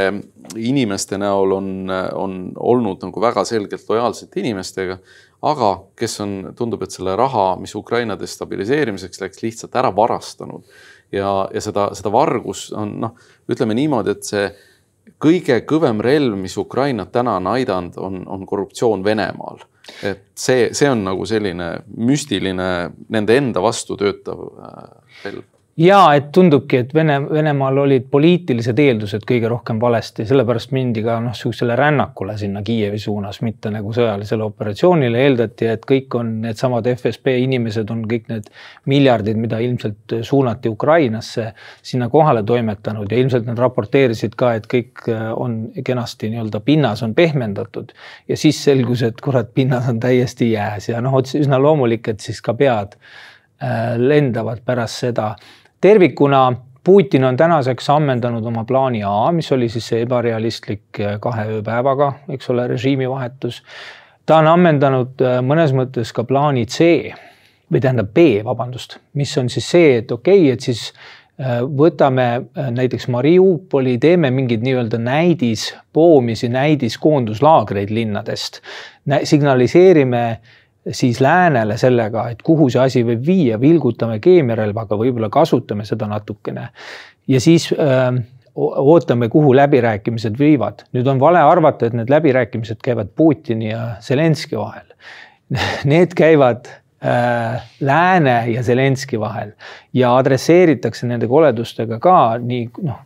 [0.57, 1.69] inimeste näol on,
[2.13, 4.99] on olnud nagu väga selgelt lojaalsete inimestega
[5.43, 10.65] aga kes on, tundub, et selle raha, mis Ukraina destabiliseerimiseks läks, lihtsalt ära varastanud.
[11.13, 13.17] ja, ja seda, seda vargus on noh,
[13.51, 14.47] ütleme niimoodi, et see
[15.23, 19.67] kõige kõvem relv, mis Ukrainat täna on aidanud, on, on korruptsioon Venemaal.
[20.03, 22.69] et see, see on nagu selline müstiline,
[23.11, 24.93] nende enda vastu töötav äh,
[25.25, 31.01] relv ja et tundubki, et Vene, Venemaal olid poliitilised eeldused kõige rohkem valesti, sellepärast mindi
[31.05, 35.23] ka noh, niisugusele rännakule sinna Kiievi suunas, mitte nagu sõjalisele operatsioonile.
[35.25, 38.51] eeldati, et kõik on needsamad FSB inimesed on kõik need
[38.93, 45.09] miljardid, mida ilmselt suunati Ukrainasse, sinna kohale toimetanud ja ilmselt nad raporteerisid ka, et kõik
[45.37, 47.93] on kenasti nii-öelda pinnas on pehmendatud.
[48.29, 52.43] ja siis selgus, et kurat, pinnas on täiesti jääs ja noh, üsna loomulik, et siis
[52.43, 52.99] ka pead
[53.63, 55.33] äh, lendavad pärast seda
[55.83, 56.53] tervikuna
[56.85, 62.13] Putin on tänaseks ammendanud oma plaani A, mis oli siis see ebarealistlik äh, kahe ööpäevaga,
[62.35, 63.63] eks ole, režiimivahetus.
[64.27, 67.13] ta on ammendanud äh, mõnes mõttes ka plaani C
[67.73, 70.89] või tähendab B, vabandust, mis on siis see, et okei okay,, et siis
[71.39, 72.27] äh, võtame
[72.75, 78.59] näiteks Mariupoli, teeme mingeid nii-öelda näidispoomisi, näidiskoonduslaagreid linnadest,
[79.23, 80.25] signaliseerime
[80.91, 86.69] siis läänele sellega, et kuhu see asi võib viia, vilgutame keemiarelvaga, võib-olla kasutame seda natukene.
[87.29, 88.19] ja siis öö,
[88.55, 90.85] ootame, kuhu läbirääkimised viivad.
[90.93, 94.87] nüüd on vale arvata, et need läbirääkimised käivad Putini ja Zelenski vahel.
[95.93, 96.69] Need käivad
[97.05, 99.53] äh, Lääne ja Zelenski vahel
[99.93, 103.01] ja adresseeritakse nende koledustega ka nii noh,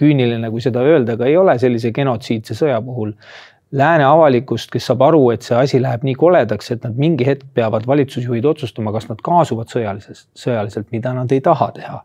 [0.00, 3.14] küüniline, kui seda öelda ka ei ole sellise genotsiidse sõja puhul
[3.72, 7.46] lääne avalikkust, kes saab aru, et see asi läheb nii koledaks, et nad mingi hetk
[7.54, 12.02] peavad valitsusjuhid otsustama, kas nad kaasuvad sõjalises, sõjaliselt, mida nad ei taha teha.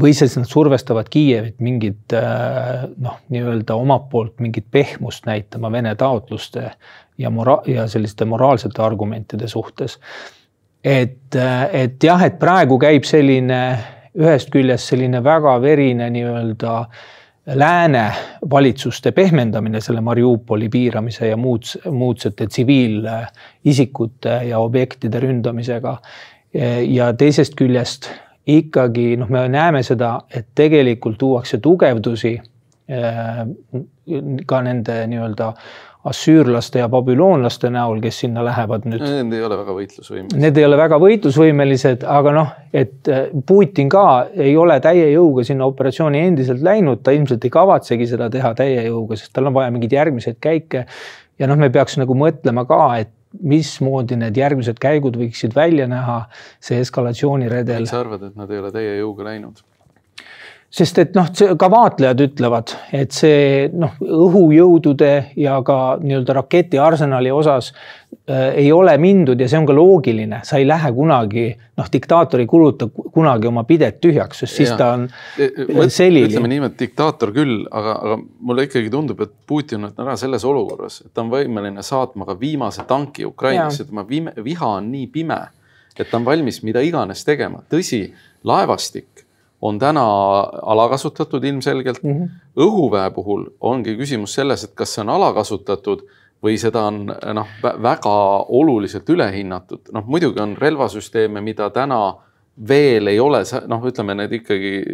[0.00, 5.94] või siis nad survestavad Kiievit mingit äh, noh, nii-öelda omalt poolt mingit pehmust näitama Vene
[5.94, 6.70] taotluste
[7.18, 9.98] ja mora- ja selliste moraalsete argumentide suhtes.
[10.84, 13.78] et, äh, et jah, et praegu käib selline
[14.16, 16.88] ühest küljest selline väga verine nii-öelda äh,
[17.46, 18.12] lääne
[18.50, 25.96] valitsuste pehmendamine selle Mariupoli piiramise ja muud, muudsete tsiviilisikute ja objektide ründamisega.
[26.88, 28.10] ja teisest küljest
[28.46, 32.34] ikkagi noh, me näeme seda, et tegelikult tuuakse tugevdusi
[32.88, 33.40] eh,
[34.46, 35.52] ka nende nii-öelda
[36.08, 39.04] assüürlaste ja babüloonlaste näol, kes sinna lähevad nüüd.
[39.04, 40.42] Need ei ole väga võitlusvõimelised.
[40.42, 45.46] Need ei ole väga võitlusvõimelised, aga noh, et äh, Putin ka ei ole täie jõuga
[45.46, 49.58] sinna operatsiooni endiselt läinud, ta ilmselt ei kavatsegi seda teha täie jõuga, sest tal on
[49.58, 50.86] vaja mingeid järgmiseid käike.
[51.38, 56.24] ja noh, me peaks nagu mõtlema ka, et mismoodi need järgmised käigud võiksid välja näha,
[56.60, 57.86] see eskalatsiooniredel.
[57.86, 59.62] miks sa arvad, et nad ei ole täie jõuga läinud?
[60.72, 61.26] Sest et noh,
[61.60, 68.94] ka vaatlejad ütlevad, et see noh, õhujõudude ja ka nii-öelda raketiarsenali osas äh, ei ole
[69.02, 71.44] mindud ja see on ka loogiline, sa ei lähe kunagi,
[71.76, 74.78] noh, diktaator ei kuluta kunagi oma pidet tühjaks, sest siis ja.
[74.80, 76.30] ta on selili.
[76.32, 81.02] ütleme niimoodi, diktaator küll, aga, aga mulle ikkagi tundub, et Putin on täna selles olukorras,
[81.04, 85.42] et ta on võimeline saatma ka viimase tanki Ukrainasse, tema viha on nii pime,
[85.92, 88.06] et ta on valmis mida iganes tegema, tõsi,
[88.48, 89.11] laevastik
[89.62, 90.04] on täna
[90.62, 92.12] alakasutatud ilmselgelt mm.
[92.12, 92.28] -hmm.
[92.56, 96.02] õhuväe puhul ongi küsimus selles, et kas see on alakasutatud
[96.42, 98.14] või seda on noh, väga
[98.48, 99.92] oluliselt ülehinnatud.
[99.92, 102.16] noh, muidugi on relvasüsteeme, mida täna
[102.68, 104.84] veel ei ole, noh, ütleme need ikkagi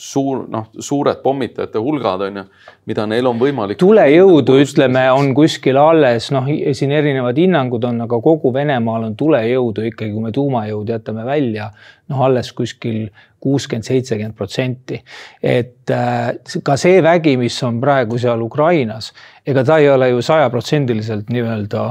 [0.00, 2.44] suur, noh, suured pommitajate hulgad on ju,
[2.88, 3.78] mida neil on võimalik.
[3.80, 9.86] tulejõudu, ütleme, on kuskil alles, noh, siin erinevad hinnangud on, aga kogu Venemaal on tulejõudu
[9.90, 11.70] ikkagi, kui me tuumajõud jätame välja,
[12.10, 15.00] noh, alles kuskil kuuskümmend, seitsekümmend protsenti.
[15.42, 16.32] et äh,
[16.64, 19.12] ka see vägi, mis on praegu seal Ukrainas,
[19.46, 21.84] ega ta ei ole ju sajaprotsendiliselt nii-öelda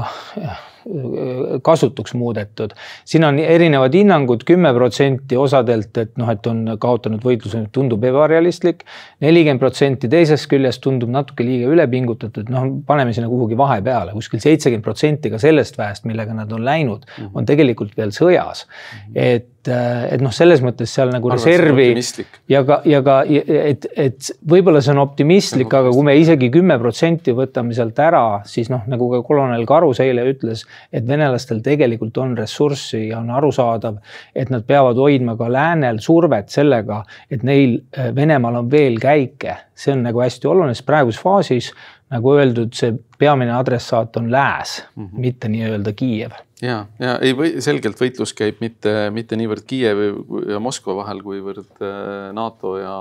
[1.62, 2.74] kasutuks muudetud.
[3.04, 8.84] siin on erinevad hinnangud, kümme protsenti osadelt, et noh, et on kaotanud võitluse, tundub ebarealistlik.
[9.20, 14.84] nelikümmend protsenti teisest küljest tundub natuke liiga ülepingutatud, noh, paneme sinna kuhugi vahepeale, kuskil seitsekümmend
[14.84, 18.66] protsenti ka sellest väest, millega nad on läinud, on tegelikult veel sõjas.
[19.14, 22.02] et et, äh, et noh, selles mõttes seal nagu Arvad, reservi
[22.48, 26.78] ja ka, ja ka, et, et võib-olla see on optimistlik, aga kui me isegi kümme
[26.80, 32.16] protsenti võtame sealt ära, siis noh, nagu ka kolonel Karus eile ütles, et venelastel tegelikult
[32.22, 34.00] on ressurssi ja on arusaadav,
[34.34, 39.58] et nad peavad hoidma ka läänel survet sellega, et neil äh, Venemaal on veel käike,
[39.76, 41.72] see on nagu hästi oluline, sest praeguses faasis
[42.10, 45.26] nagu öeldud, see peamine adressaat on lääs mm, -hmm.
[45.26, 50.10] mitte nii-öelda Kiiev ja, ja ei või selgelt võitlus käib mitte, mitte niivõrd Kiievi
[50.52, 52.96] ja Moskva vahel, kuivõrd äh, NATO ja,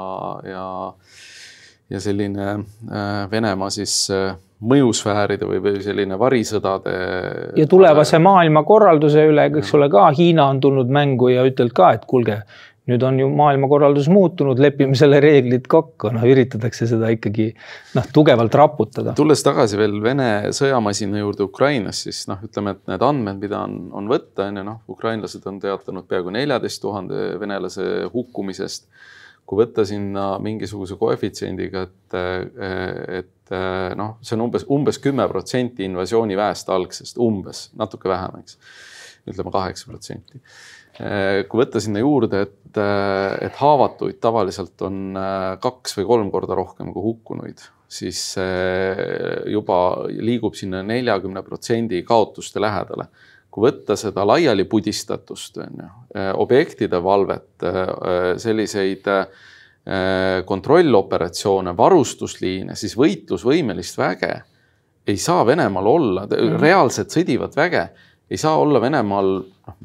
[0.47, 0.67] ja,
[1.89, 6.95] ja selline äh, Venemaa siis äh, mõjusfääride või, või selline varisõdade.
[7.55, 12.03] ja tulevase maailmakorralduse üle, eks ole, ka Hiina on tulnud mängu ja ütelnud ka, et
[12.09, 12.41] kuulge
[12.89, 17.49] nüüd on ju maailmakorraldus muutunud, lepime selle reeglid kokku, noh üritatakse seda ikkagi
[17.97, 19.13] noh, tugevalt raputada.
[19.17, 23.77] tulles tagasi veel Vene sõjamasina juurde Ukrainas, siis noh, ütleme, et need andmed, mida on,
[23.99, 28.89] on võtta, on ju noh, ukrainlased on teatanud peaaegu neljateist tuhande venelase hukkumisest.
[29.49, 32.17] kui võtta sinna mingisuguse koefitsiendiga, et,
[33.17, 33.53] et
[33.97, 38.59] noh, see on umbes, umbes kümme protsenti invasiooniväest algsest, umbes natuke vähem, eks
[39.31, 40.41] ütleme kaheksa protsenti
[40.99, 46.31] Äh, kui võtta sinna juurde, et, äh, et haavatuid tavaliselt on äh, kaks või kolm
[46.33, 48.19] korda rohkem kui hukkunuid, siis
[49.49, 49.77] juba
[50.11, 53.07] liigub sinna neljakümne protsendi kaotuste lähedale.
[53.49, 55.87] kui võtta seda laialipudistatust, on ju,
[56.37, 57.63] objektide valvet,
[58.37, 59.09] selliseid
[60.45, 64.35] kontrolloperatsioone, varustusliine, siis võitlusvõimelist väge
[65.09, 66.61] ei saa Venemaal olla, mhm.
[66.61, 67.87] reaalselt sõdivat väge
[68.29, 69.77] ei saa olla Venemaal noh,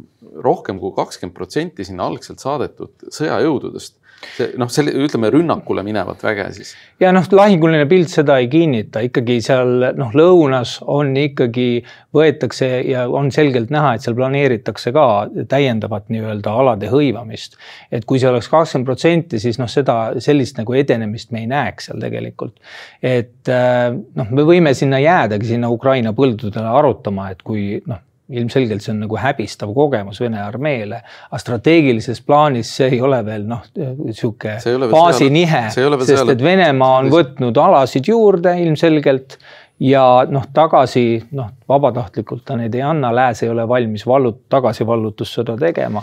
[0.44, 4.00] rohkem kui kakskümmend protsenti sinna algselt saadetud sõjajõududest
[4.33, 6.72] see noh, selle ütleme rünnakule minevat väge siis.
[7.02, 13.07] ja noh, lahinguline pilt seda ei kinnita, ikkagi seal noh, lõunas on ikkagi võetakse ja
[13.11, 15.07] on selgelt näha, et seal planeeritakse ka
[15.50, 17.59] täiendavat nii-öelda alade hõivamist.
[17.92, 21.90] et kui see oleks kakskümmend protsenti, siis noh, seda sellist nagu edenemist me ei näeks
[21.90, 22.57] seal tegelikult.
[23.02, 28.80] et äh, noh, me võime sinna jäädagi sinna Ukraina põldudele arutama, et kui noh ilmselgelt
[28.80, 33.64] see on nagu häbistav kogemus Vene armeele, aga strateegilises plaanis see ei ole veel noh,
[34.10, 34.56] sihuke
[34.92, 39.37] baasinihe, sest et Venemaa on võtnud alasid juurde ilmselgelt
[39.84, 41.06] ja noh, tagasi
[41.37, 46.02] noh, vabatahtlikult ta neid ei anna, lääs ei ole valmis vallut-, tagasivallutussõda tegema.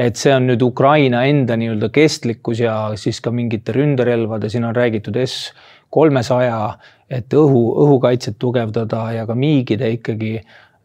[0.00, 4.74] et see on nüüd Ukraina enda nii-öelda kestlikkus ja siis ka mingite ründerelvade, siin on
[4.74, 5.52] räägitud S
[5.90, 6.78] kolmesaja,
[7.10, 10.38] et õhu, õhukaitset tugevdada ja ka miigide ikkagi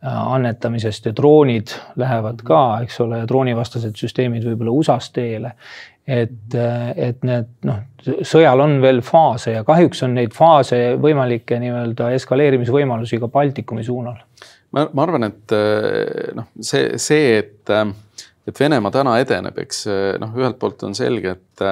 [0.06, 5.56] annetamisest ja droonid lähevad ka, eks ole, droonivastased süsteemid võib-olla USA-s teele.
[6.08, 7.80] et, äh, et need noh,
[8.22, 14.20] sõjal on veel faase ja kahjuks on neid faase võimalikke nii-öelda eskaleerimisvõimalusi ka Baltikumi suunal.
[14.72, 17.74] ma, ma arvan, et äh, noh, see, see, et,
[18.46, 19.88] et Venemaa täna edeneb, eks
[20.22, 21.66] noh, ühelt poolt on selge, et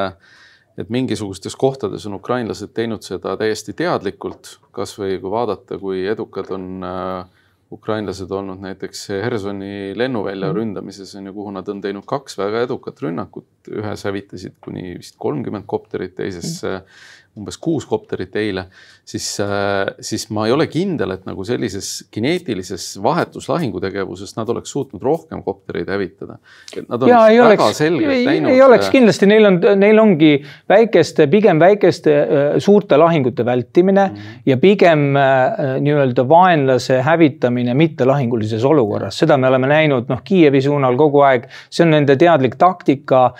[0.77, 6.65] et mingisugustes kohtades on ukrainlased teinud seda täiesti teadlikult, kasvõi kui vaadata, kui edukad on
[6.87, 7.42] äh,
[7.73, 10.57] ukrainlased olnud näiteks Hersoni lennuvälja mm.
[10.57, 15.17] ründamises on ju, kuhu nad on teinud kaks väga edukat rünnakut, ühes hävitasid kuni vist
[15.21, 16.87] kolmkümmend kopterit, teises mm
[17.33, 18.67] umbes kuus kopterit eile,
[19.05, 24.73] siis, äh, siis ma ei ole kindel, et nagu sellises kineetilises vahetus lahingutegevuses nad oleks
[24.75, 26.37] suutnud rohkem koptereid hävitada.
[26.87, 28.51] Nad on ja, ei väga oleks, selgelt ei, näinud.
[28.53, 30.31] ei oleks äh, kindlasti, neil on, neil ongi
[30.69, 34.43] väikeste, pigem väikeste äh, suurte lahingute vältimine mm -hmm.
[34.45, 35.09] ja pigem
[35.79, 41.85] nii-öelda vaenlase hävitamine mittelahingulises olukorras, seda me oleme näinud noh, Kiievi suunal kogu aeg, see
[41.85, 43.33] on nende teadlik taktika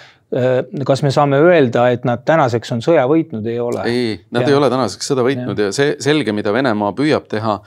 [0.86, 3.84] kas me saame öelda, et nad tänaseks on sõja võitnud, ei ole?
[3.89, 4.54] ei, nad ja.
[4.54, 5.69] ei ole tänaseks sõda võitnud ja.
[5.69, 7.60] ja see selge, mida Venemaa püüab teha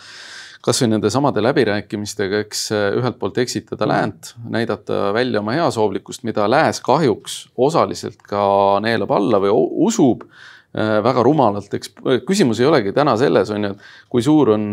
[0.66, 6.48] kasvõi nende samade läbirääkimistega, eks äh, ühelt poolt eksitada läänt, näidata välja oma heasoovlikkust, mida
[6.50, 8.42] lääs kahjuks osaliselt ka
[8.82, 9.54] neelab alla või
[9.86, 11.94] usub äh, väga rumalalt, eks
[12.26, 14.72] küsimus ei olegi täna selles, on ju, et kui suur on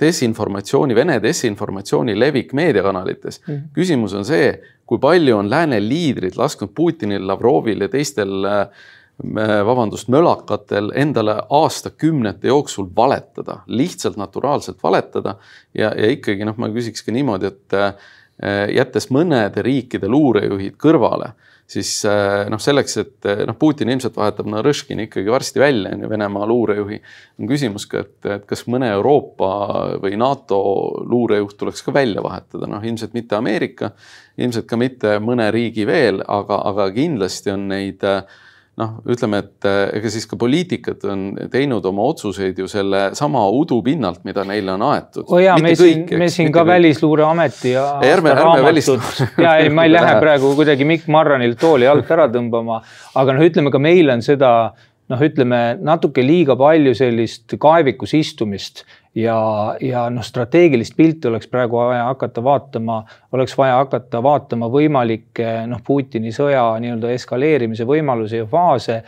[0.00, 3.54] desinformatsiooni, Vene desinformatsiooni levik meediakanalites mm.
[3.54, 3.68] -hmm.
[3.76, 4.48] küsimus on see,
[4.86, 8.84] kui palju on lääne liidrid lasknud Putinil, Lavrovil ja teistel äh,
[9.66, 15.36] vabandust, mölakatel endale aastakümnete jooksul valetada, lihtsalt naturaalselt valetada?
[15.74, 21.30] Ja, ja ikkagi noh, ma küsiks ka niimoodi, et äh, jättes mõnede riikide luurejuhid kõrvale
[21.66, 26.04] siis äh, noh, selleks, et äh, noh, Putin ilmselt vahetab Narõškini ikkagi varsti välja, on
[26.04, 27.00] ju, Venemaa luurejuhi.
[27.40, 29.50] on küsimus ka, et, et kas mõne Euroopa
[30.02, 30.60] või NATO
[31.02, 33.92] luurejuht tuleks ka välja vahetada, noh ilmselt mitte Ameerika,
[34.38, 38.22] ilmselt ka mitte mõne riigi veel, aga, aga kindlasti on neid äh,
[38.80, 43.44] noh, ütleme, et eh, ega siis ka poliitikud on teinud oma otsuseid ju selle sama
[43.56, 45.24] udu pinnalt, mida neile on aetud.
[45.24, 46.72] oo oh jaa, me siin, me siin ka kõik.
[46.74, 49.30] Välisluureameti ja ärme, ärme välisluure.
[49.46, 52.82] ja ei, ma ei lähe praegu kuidagi Mikk Marranilt tooli alt ära tõmbama,
[53.16, 54.52] aga noh, ütleme ka meil on seda
[55.12, 58.84] noh, ütleme natuke liiga palju sellist kaevikus istumist
[59.16, 62.98] ja, ja noh, strateegilist pilti oleks praegu vaja hakata vaatama,
[63.32, 69.00] oleks vaja hakata vaatama võimalikke noh, Putini sõja nii-öelda eskaleerimise võimalusi ja faase.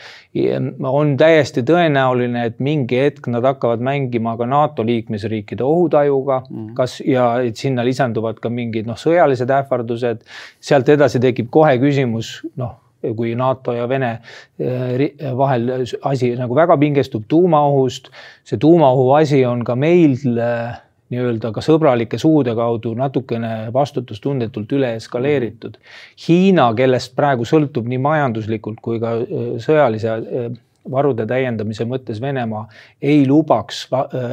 [0.89, 6.75] on täiesti tõenäoline, et mingi hetk nad hakkavad mängima ka NATO liikmesriikide ohutajuga mm, -hmm.
[6.75, 10.25] kas ja et sinna lisanduvad ka mingid noh, sõjalised ähvardused.
[10.61, 14.11] sealt edasi tekib kohe küsimus noh kui NATO ja Vene
[14.59, 15.71] eh, vahel
[16.03, 18.11] asi nagu väga pingestub tuumaohust.
[18.45, 20.17] see tuumaohu asi on ka meil
[21.09, 25.79] nii-öelda ka sõbralike suude kaudu natukene vastutustundetult üle eskaleeritud.
[26.27, 29.15] Hiina, kellest praegu sõltub nii majanduslikult kui ka
[29.65, 30.19] sõjalise
[30.91, 32.67] varude täiendamise mõttes Venemaa
[33.03, 33.87] ei lubaks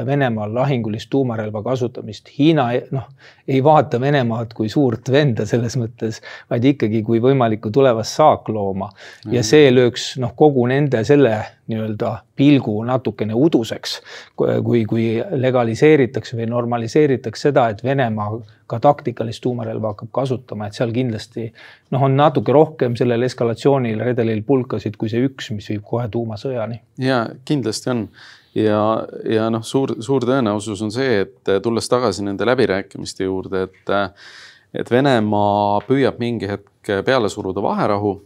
[0.06, 2.30] Venemaal lahingulist tuumarelva kasutamist.
[2.38, 3.10] Hiina noh,
[3.48, 8.90] ei vaata Venemaad kui suurt venda selles mõttes, vaid ikkagi kui võimalikku tulevast saaklooma
[9.26, 9.46] ja mhm.
[9.46, 11.36] see lööks noh, kogu nende selle
[11.70, 13.96] nii-öelda pilgu natukene uduseks,
[14.38, 15.06] kui, kui
[15.46, 18.38] legaliseeritakse või normaliseeritakse seda, et Venemaa
[18.70, 21.48] ka taktikalist tuumarelva hakkab kasutama, et seal kindlasti
[21.94, 26.82] noh, on natuke rohkem sellel eskalatsioonil redelil pulkasid kui see üks, mis viib kohe tuumasõjani.
[27.02, 28.08] ja kindlasti on
[28.56, 28.82] ja,
[29.30, 33.98] ja noh, suur, suur tõenäosus on see, et tulles tagasi nende läbirääkimiste juurde, et
[34.76, 38.18] et Venemaa püüab mingi hetk peale suruda vaherahu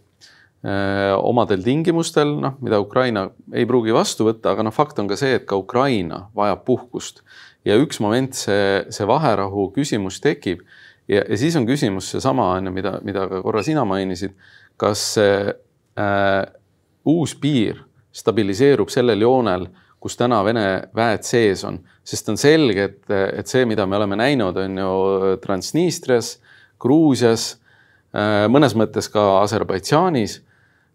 [0.59, 5.15] Äh, omadel tingimustel, noh, mida Ukraina ei pruugi vastu võtta, aga noh, fakt on ka
[5.15, 7.21] see, et ka Ukraina vajab puhkust
[7.63, 10.65] ja üks moment see, see vaherahu küsimus tekib
[11.07, 14.35] ja, ja siis on küsimus seesama on ju, mida, mida ka korra sina mainisid.
[14.75, 16.43] kas see äh,
[17.07, 17.79] uus piir
[18.11, 19.69] stabiliseerub sellel joonel,
[19.99, 24.19] kus täna Vene väed sees on, sest on selge, et, et see, mida me oleme
[24.19, 24.91] näinud, on ju
[25.43, 26.37] Transnistrias,
[26.79, 27.51] Gruusias
[28.15, 30.39] äh,, mõnes mõttes ka Aserbaidžaanis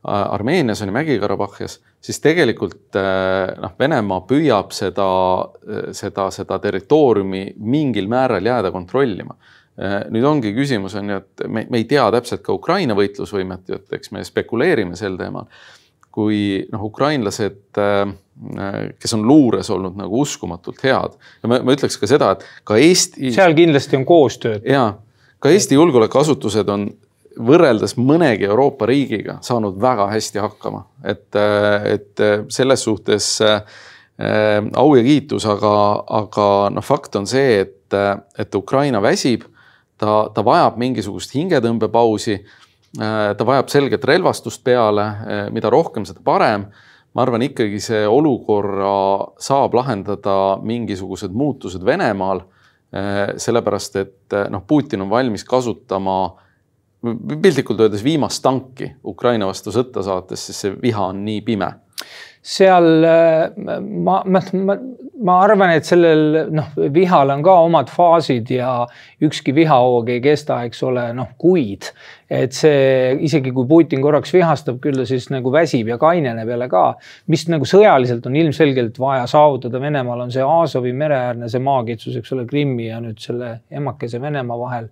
[0.05, 5.07] Armeenias on ju Mägi-Karabahhias, siis tegelikult äh, noh, Venemaa püüab seda,
[5.65, 9.39] äh, seda, seda territooriumi mingil määral jääda kontrollima.
[9.81, 13.73] Äh, nüüd ongi küsimus on ju, et me, me ei tea täpselt ka Ukraina võitlusvõimet
[13.73, 15.49] ju, et eks me spekuleerime sel teemal.
[16.15, 16.41] Kui
[16.71, 17.81] noh, ukrainlased,
[18.99, 22.79] kes on luures olnud nagu uskumatult head ja ma, ma ütleks ka seda, et ka
[22.79, 23.31] Eesti.
[23.35, 24.67] seal kindlasti on koostööd.
[24.67, 24.93] ja
[25.43, 26.89] ka Eesti julgeolekuasutused on
[27.35, 33.63] võrreldes mõnegi Euroopa riigiga saanud väga hästi hakkama, et, et selles suhtes äh,
[34.79, 35.75] au ja kiitus, aga,
[36.23, 37.99] aga noh, fakt on see, et,
[38.39, 39.49] et Ukraina väsib,
[39.99, 42.61] ta, ta vajab mingisugust hingetõmbepausi äh,.
[42.95, 46.69] Ta vajab selget relvastust peale, äh, mida rohkem, seda parem.
[47.15, 52.41] ma arvan ikkagi see olukorra saab lahendada mingisugused muutused Venemaal
[52.95, 53.37] äh,.
[53.37, 56.35] sellepärast, et noh, Putin on valmis kasutama
[57.43, 61.71] piltlikult öeldes viimast tanki Ukraina vastu sõtta saates, sest see viha on nii pime
[62.45, 64.77] seal äh, ma, ma, ma,
[65.25, 68.83] ma arvan, et sellel noh, vihal on ka omad faasid ja
[69.25, 71.89] ükski vihahoog ei kesta, eks ole, noh kuid.
[72.35, 76.69] et see isegi kui Putin korraks vihastab, küll ta siis nagu väsib ja kaineneb jälle
[76.69, 76.85] ka.
[77.33, 82.37] mis nagu sõjaliselt on ilmselgelt vaja saavutada Venemaal on see Aasovi mereäärne see maakitsus, eks
[82.37, 84.91] ole, Krimmi ja nüüd selle emakese Venemaa vahel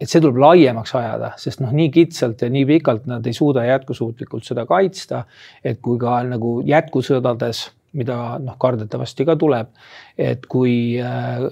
[0.00, 3.64] et see tuleb laiemaks ajada, sest noh, nii kitsalt ja nii pikalt nad ei suuda
[3.68, 5.24] jätkusuutlikult seda kaitsta.
[5.64, 9.70] et kui ka nagu jätkusõdades, mida noh, kardetavasti ka tuleb,
[10.18, 11.46] et kui, äh,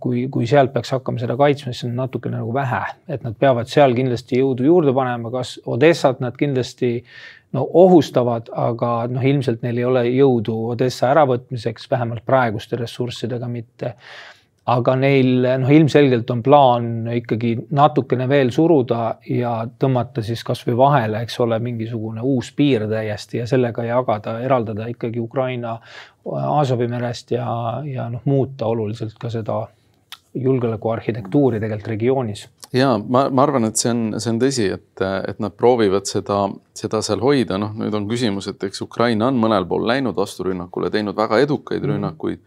[0.00, 3.68] kui, kui sealt peaks hakkama seda kaitsma, siis on natukene nagu vähe, et nad peavad
[3.68, 6.94] seal kindlasti jõudu juurde panema, kas Odessat nad kindlasti
[7.52, 13.94] no ohustavad, aga noh, ilmselt neil ei ole jõudu Odessa äravõtmiseks, vähemalt praeguste ressurssidega mitte
[14.70, 21.22] aga neil noh, ilmselgelt on plaan ikkagi natukene veel suruda ja tõmmata siis kasvõi vahele,
[21.26, 25.78] eks ole, mingisugune uus piir täiesti ja sellega jagada, eraldada ikkagi Ukraina
[26.22, 27.46] Aasovi merest ja,
[27.82, 29.64] ja noh, muuta oluliselt ka seda
[30.34, 32.44] julgeolekuarhitektuuri tegelikult regioonis.
[32.72, 36.44] ja ma, ma arvan, et see on, see on tõsi, et, et nad proovivad seda,
[36.78, 40.92] seda seal hoida, noh, nüüd on küsimus, et eks Ukraina on mõnel pool läinud vasturünnakule,
[40.94, 41.90] teinud väga edukaid mm.
[41.96, 42.40] rünnakuid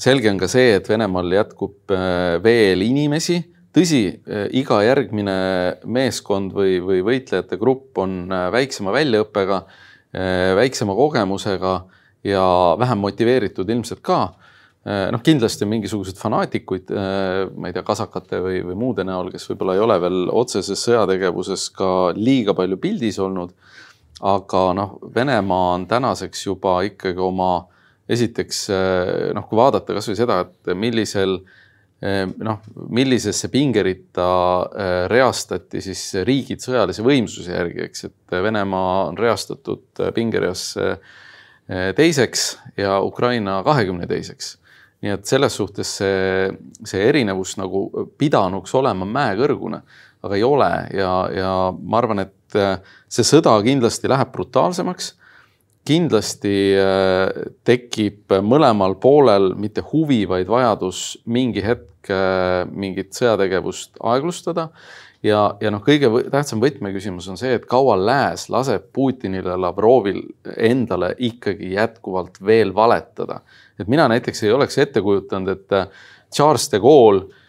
[0.00, 3.40] selge on ka see, et Venemaal jätkub äh, veel inimesi,
[3.74, 5.36] tõsi, äh, iga järgmine
[5.88, 9.64] meeskond või, või võitlejate grupp on äh, väiksema väljaõppega,
[10.56, 11.70] väiksema kogemusega
[12.24, 12.42] ja
[12.80, 14.20] vähem motiveeritud ilmselt ka.
[15.12, 19.74] noh, kindlasti on mingisuguseid fanaatikuid, ma ei tea, kasakate või, või muude näol, kes võib-olla
[19.74, 23.52] ei ole veel otseses sõjategevuses ka liiga palju pildis olnud.
[24.22, 27.66] aga noh, Venemaa on tänaseks juba ikkagi oma
[28.08, 31.36] esiteks eh, noh, kui vaadata kasvõi seda, et millisel
[32.02, 32.60] eh, noh,
[32.94, 34.28] millisesse pingeritta
[34.66, 40.72] eh, reastati siis riigid sõjalise võimsuse järgi, eks, et Venemaa on reastatud pingereas
[41.98, 42.42] teiseks
[42.78, 44.52] ja Ukraina kahekümne teiseks.
[45.02, 46.50] nii et selles suhtes see,
[46.86, 47.88] see erinevus nagu
[48.18, 49.80] pidanuks olema mäekõrgune,
[50.22, 52.58] aga ei ole ja, ja ma arvan, et
[53.10, 55.10] see sõda kindlasti läheb brutaalsemaks
[55.86, 64.68] kindlasti äh, tekib mõlemal poolel mitte huvi, vaid vajadus mingi hetk äh, mingit sõjategevust aeglustada.
[65.22, 70.22] ja, ja noh, kõige tähtsam võtmeküsimus on see, et kaua lääs laseb Putinile, Lavrovil
[70.56, 73.40] endale ikkagi jätkuvalt veel valetada.
[73.78, 75.88] et mina näiteks ei oleks ette kujutanud, et äh,
[76.34, 77.44] Charles de Gaulle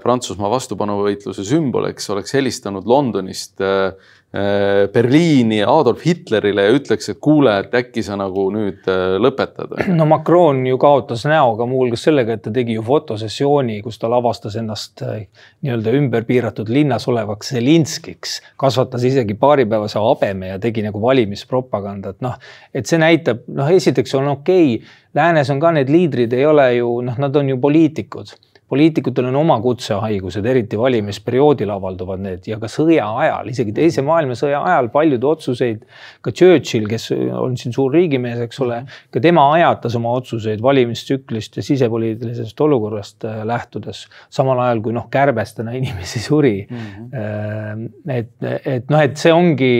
[0.00, 3.92] Prantsusmaa vastupanuvõitluse sümbol, eks oleks helistanud Londonist Äh,
[4.30, 9.72] Berliini Adolf Hitlerile ja ütleks, et kuule, et äkki sa nagu nüüd äh, lõpetad.
[9.98, 14.10] no Macron ju kaotas näo ka muuhulgas sellega, et ta tegi ju fotosessiooni, kus ta
[14.12, 15.24] lavastas ennast äh,
[15.66, 22.38] nii-öelda ümber piiratud linnas olevaks Zelinskiks, kasvatas isegi paaripäevase habeme ja tegi nagu valimispropagandat, noh,
[22.70, 26.68] et see näitab, noh, esiteks on okei okay,, läänes on ka need liidrid, ei ole
[26.76, 28.30] ju noh, nad on ju poliitikud
[28.70, 34.60] poliitikutel on oma kutsehaigused, eriti valimisperioodil avalduvad need ja ka sõja ajal, isegi teise maailmasõja
[34.70, 35.82] ajal paljud otsuseid,
[36.22, 41.58] ka Churchill, kes on siin suur riigimees, eks ole, ka tema ajatas oma otsuseid valimistsüklist
[41.58, 46.86] ja sisepoliitilisest olukorrast äh, lähtudes, samal ajal kui noh, kärbestena inimesi suri mm.
[47.10, 47.90] -hmm.
[48.14, 48.32] et,
[48.64, 49.74] et noh, et see ongi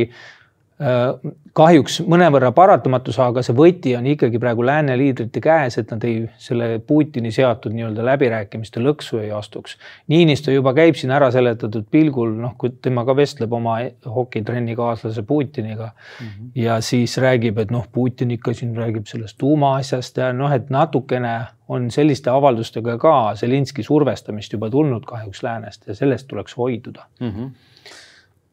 [0.80, 6.22] kahjuks mõnevõrra paratamatus, aga see võti on ikkagi praegu lääne liidrite käes, et nad ei,
[6.40, 9.76] selle Putini seatud nii-öelda läbirääkimiste lõksu ei astuks.
[10.08, 13.76] Niinistö juba käib siin ära seletatud pilgul, noh, kui tema ka vestleb oma
[14.08, 16.50] hokitrenni kaaslase Putiniga mm -hmm.
[16.64, 21.40] ja siis räägib, et noh, Putin ikka siin räägib sellest tuumaasjast ja noh, et natukene
[21.68, 27.28] on selliste avaldustega ka Zelinski survestamist juba tulnud kahjuks läänest ja sellest tuleks hoiduda mm.
[27.28, 27.50] -hmm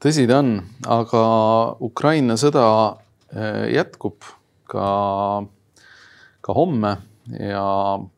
[0.03, 1.23] tõsi ta on, aga
[1.83, 2.65] Ukraina sõda
[3.33, 4.25] äh, jätkub
[4.69, 4.89] ka,
[6.41, 6.93] ka homme
[7.33, 7.65] ja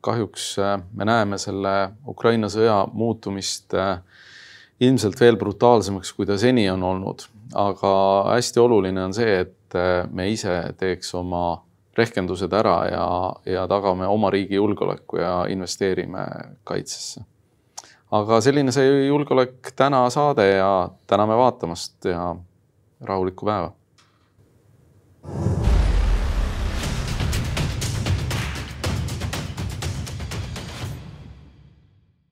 [0.05, 3.97] kahjuks äh, me näeme selle Ukraina sõja muutumist äh,
[4.79, 7.27] ilmselt veel brutaalsemaks, kui ta seni on olnud.
[7.55, 7.91] aga
[8.35, 9.75] hästi oluline on see, et
[10.13, 11.63] me ise teeks oma
[11.97, 13.07] rehkendused ära ja,
[13.49, 16.25] ja tagame oma riigi julgeoleku ja investeerime
[16.63, 17.25] kaitsesse
[18.11, 22.35] aga selline see julgeolek täna saade ja täname vaatamast ja
[23.01, 23.71] rahulikku päeva.